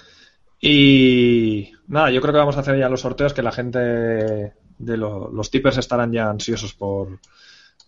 [0.61, 4.97] Y nada, yo creo que vamos a hacer ya los sorteos, que la gente de
[4.97, 7.19] lo- los tippers estarán ya ansiosos por,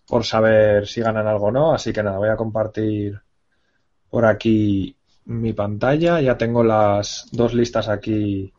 [0.06, 1.74] por saber si ganan algo o no.
[1.74, 3.20] Así que nada, voy a compartir
[4.10, 4.96] por aquí
[5.26, 6.20] mi pantalla.
[6.20, 8.52] Ya tengo las dos listas aquí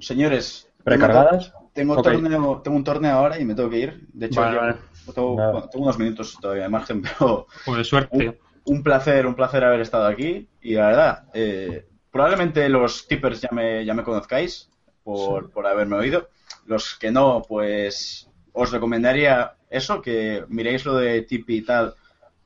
[0.00, 1.52] Señores, precargadas.
[1.72, 2.02] Tengo, Ok.
[2.04, 4.06] torneo, tengo un torneo ahora y me tengo que ir.
[4.12, 4.76] De hecho, Vale, yo- vale.
[5.14, 8.38] Tengo, bueno, tengo unos minutos todavía de margen, pero Pues suerte.
[8.64, 10.48] un placer, un placer haber estado aquí.
[10.60, 14.68] Y la verdad, eh, probablemente los tippers ya me, ya me conozcáis
[15.02, 16.28] por, por haberme oído.
[16.66, 21.94] Los que no, pues os recomendaría eso, que miréis lo de Tipi y tal,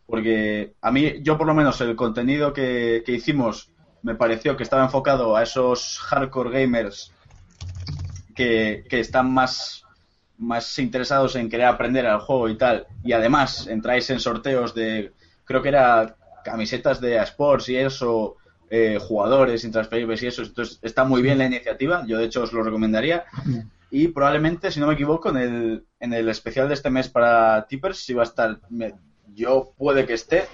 [0.07, 3.71] porque a mí, yo por lo menos el contenido que, que hicimos
[4.03, 7.13] me pareció que estaba enfocado a esos hardcore gamers
[8.35, 9.85] que, que están más,
[10.39, 15.13] más interesados en querer aprender al juego y tal, y además entráis en sorteos de,
[15.45, 18.37] creo que era camisetas de eSports y eso,
[18.75, 22.53] eh, jugadores intransferibles y eso, entonces está muy bien la iniciativa, yo de hecho os
[22.55, 23.25] lo recomendaría.
[23.91, 27.67] Y probablemente, si no me equivoco, en el, en el especial de este mes para
[27.69, 28.95] Tippers, si va a estar, me-
[29.35, 30.45] yo puede que esté,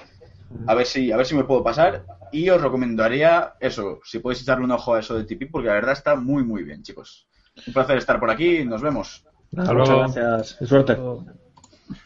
[0.66, 4.42] a ver si a ver si me puedo pasar y os recomendaría eso, si podéis
[4.42, 7.28] echarle un ojo a eso de Tipi, porque la verdad está muy muy bien, chicos.
[7.66, 9.24] Un placer estar por aquí, nos vemos.
[9.56, 10.00] Hasta muchas luego.
[10.12, 10.98] gracias y suerte.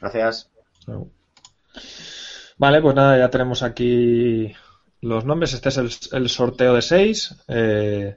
[0.01, 0.51] Gracias.
[2.59, 4.53] Vale, pues nada, ya tenemos aquí
[5.03, 5.53] los nombres.
[5.53, 7.35] Este es el, sorteo de seis.
[7.49, 8.17] Eh,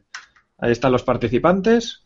[0.57, 2.03] ahí están los participantes.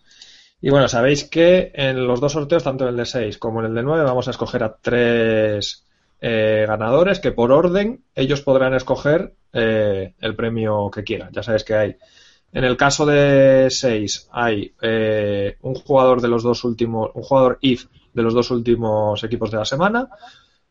[0.62, 3.68] Y bueno, sabéis que en los dos sorteos, tanto en el de 6 como en
[3.68, 5.86] el de 9, vamos a escoger a tres
[6.20, 11.32] eh, ganadores que por orden ellos podrán escoger eh, el premio que quieran.
[11.32, 11.96] Ya sabéis que hay.
[12.52, 14.74] En el caso de 6 hay
[15.62, 19.58] un jugador de los dos últimos, un jugador IF de los dos últimos equipos de
[19.60, 20.10] la semana,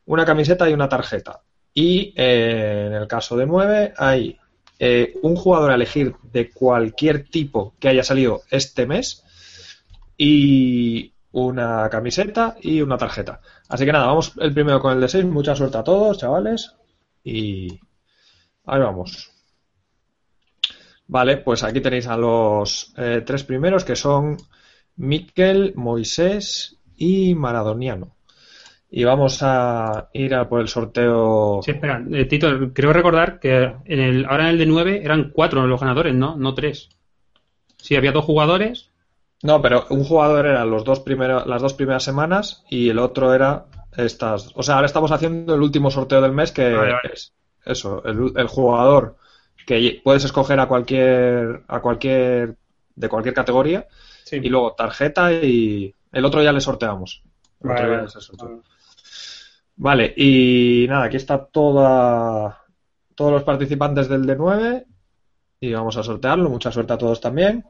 [0.04, 1.40] una camiseta y una tarjeta.
[1.74, 4.36] Y eh, en el caso de 9 hay
[4.78, 9.24] eh, un jugador a elegir de cualquier tipo que haya salido este mes
[10.16, 13.40] y una camiseta y una tarjeta.
[13.68, 15.24] Así que nada, vamos el primero con el de 6.
[15.26, 16.74] Mucha suerte a todos, chavales.
[17.22, 17.78] Y
[18.64, 19.30] ahí vamos.
[21.06, 24.36] Vale, pues aquí tenéis a los eh, tres primeros que son
[24.96, 28.17] Miquel, Moisés y Maradoniano.
[28.90, 31.60] Y vamos a ir a por el sorteo.
[31.62, 35.30] Sí, espera, eh, Tito, creo recordar que en el, ahora en el de 9 eran
[35.30, 36.36] cuatro los ganadores, ¿no?
[36.36, 36.88] No tres.
[37.76, 38.90] Sí, había dos jugadores.
[39.42, 43.34] No, pero un jugador era los dos primeros, las dos primeras semanas y el otro
[43.34, 43.66] era
[43.96, 44.50] estas.
[44.54, 47.10] O sea, ahora estamos haciendo el último sorteo del mes que Vale, vale.
[47.12, 47.34] es
[47.64, 49.16] eso, el, el jugador
[49.66, 52.56] que puedes escoger a cualquier, a cualquier,
[52.96, 53.86] de cualquier categoría
[54.24, 54.36] Sí.
[54.42, 57.22] y luego tarjeta y el otro ya le sorteamos.
[57.60, 58.06] Vale,
[59.78, 60.12] vale.
[60.16, 62.64] y nada, aquí está toda,
[63.14, 64.84] todos los participantes del D9
[65.60, 66.50] y vamos a sortearlo.
[66.50, 67.64] Mucha suerte a todos también.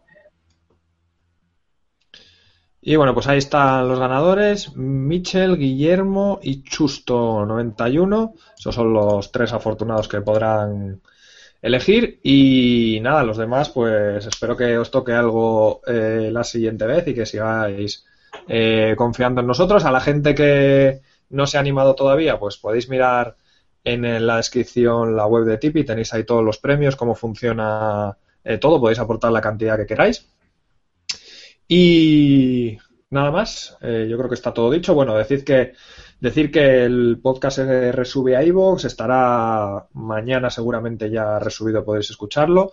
[2.80, 8.32] Y bueno, pues ahí están los ganadores, Michel, Guillermo y Chusto91.
[8.58, 11.00] Esos son los tres afortunados que podrán
[11.60, 12.20] elegir.
[12.22, 17.14] Y nada, los demás, pues espero que os toque algo eh, la siguiente vez y
[17.14, 18.06] que sigáis
[18.46, 19.84] eh, confiando en nosotros.
[19.84, 23.36] A la gente que no se ha animado todavía, pues podéis mirar
[23.84, 28.58] en la descripción la web de Tipi, tenéis ahí todos los premios, cómo funciona eh,
[28.58, 30.28] todo, podéis aportar la cantidad que queráis.
[31.66, 32.78] Y
[33.10, 34.94] nada más, eh, yo creo que está todo dicho.
[34.94, 35.74] Bueno, decir que
[36.20, 42.72] decir que el podcast se resube a iVoox, estará mañana seguramente ya resubido, podéis escucharlo.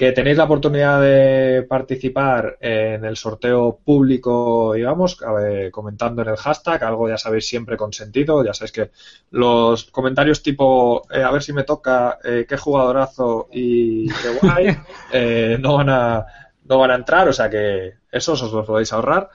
[0.00, 6.38] Que tenéis la oportunidad de participar en el sorteo público, digamos, eh, comentando en el
[6.38, 8.42] hashtag, algo ya sabéis siempre con sentido.
[8.42, 8.90] Ya sabéis que
[9.30, 14.74] los comentarios tipo eh, a ver si me toca, eh, qué jugadorazo y qué guay,
[15.12, 16.24] eh, no van a
[16.64, 19.28] no van a entrar, o sea que esos os los podéis ahorrar.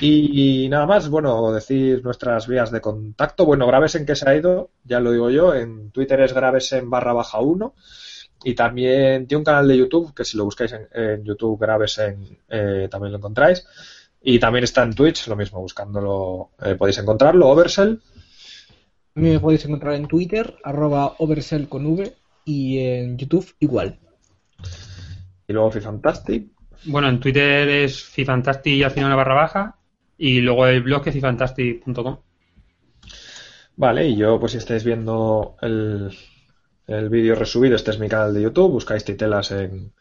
[0.00, 3.44] Y nada más, bueno, decir nuestras vías de contacto.
[3.44, 7.12] Bueno, Gravesen que se ha ido, ya lo digo yo, en Twitter es Gravesen barra
[7.12, 7.74] baja 1.
[8.44, 12.38] Y también tiene un canal de YouTube, que si lo buscáis en, en YouTube Gravesen
[12.48, 13.66] eh, también lo encontráis.
[14.20, 18.00] Y también está en Twitch, lo mismo, buscándolo eh, podéis encontrarlo, Oversell.
[19.14, 23.98] A mí me podéis encontrar en Twitter, arroba oversell con V, y en YouTube igual.
[25.46, 26.48] Y luego Fifantastic.
[26.84, 29.78] Bueno, en Twitter es fifantastic y al final una barra baja.
[30.16, 32.18] Y luego el blog es fifantastic.com.
[33.76, 36.10] Vale, y yo, pues si estáis viendo el,
[36.88, 39.92] el vídeo resubido, este es mi canal de YouTube, buscáis titelas en,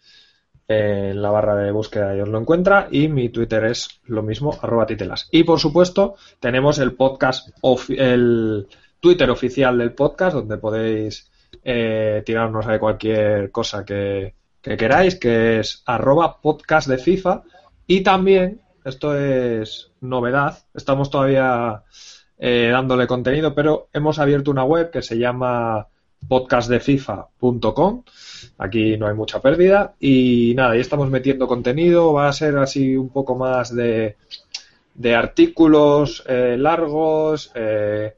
[0.68, 4.57] en la barra de búsqueda y os lo encuentra, y mi Twitter es lo mismo,
[4.61, 5.27] arroba titelas.
[5.31, 7.49] Y por supuesto, tenemos el podcast,
[7.89, 8.68] el
[9.01, 11.30] Twitter oficial del podcast, donde podéis
[11.64, 17.43] eh, tirarnos de cualquier cosa que, que queráis, que es arroba podcast de FIFA,
[17.85, 21.84] y también, esto es novedad, estamos todavía
[22.38, 25.88] eh, dándole contenido, pero hemos abierto una web que se llama
[26.27, 28.03] podcastdefifa.com.
[28.57, 32.95] Aquí no hay mucha pérdida y nada, ahí estamos metiendo contenido, va a ser así
[32.98, 34.18] un poco más de
[34.94, 38.15] de artículos eh, largos, eh,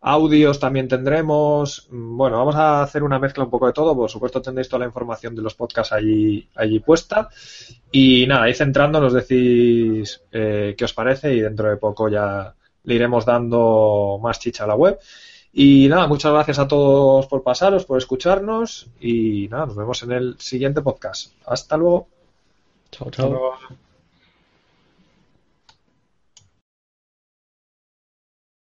[0.00, 1.88] audios también tendremos.
[1.90, 3.94] Mm, Bueno, vamos a hacer una mezcla un poco de todo.
[3.94, 7.28] Por supuesto tendréis toda la información de los podcasts allí, allí puesta.
[7.90, 12.54] Y nada, ahí centrando nos decís eh, qué os parece y dentro de poco ya
[12.84, 14.98] le iremos dando más chicha a la web.
[15.52, 20.12] Y nada, muchas gracias a todos por pasaros, por escucharnos y nada, nos vemos en
[20.12, 21.32] el siguiente podcast.
[21.46, 22.08] Hasta luego.
[22.90, 23.28] Chao, chao.
[23.28, 23.81] Pero-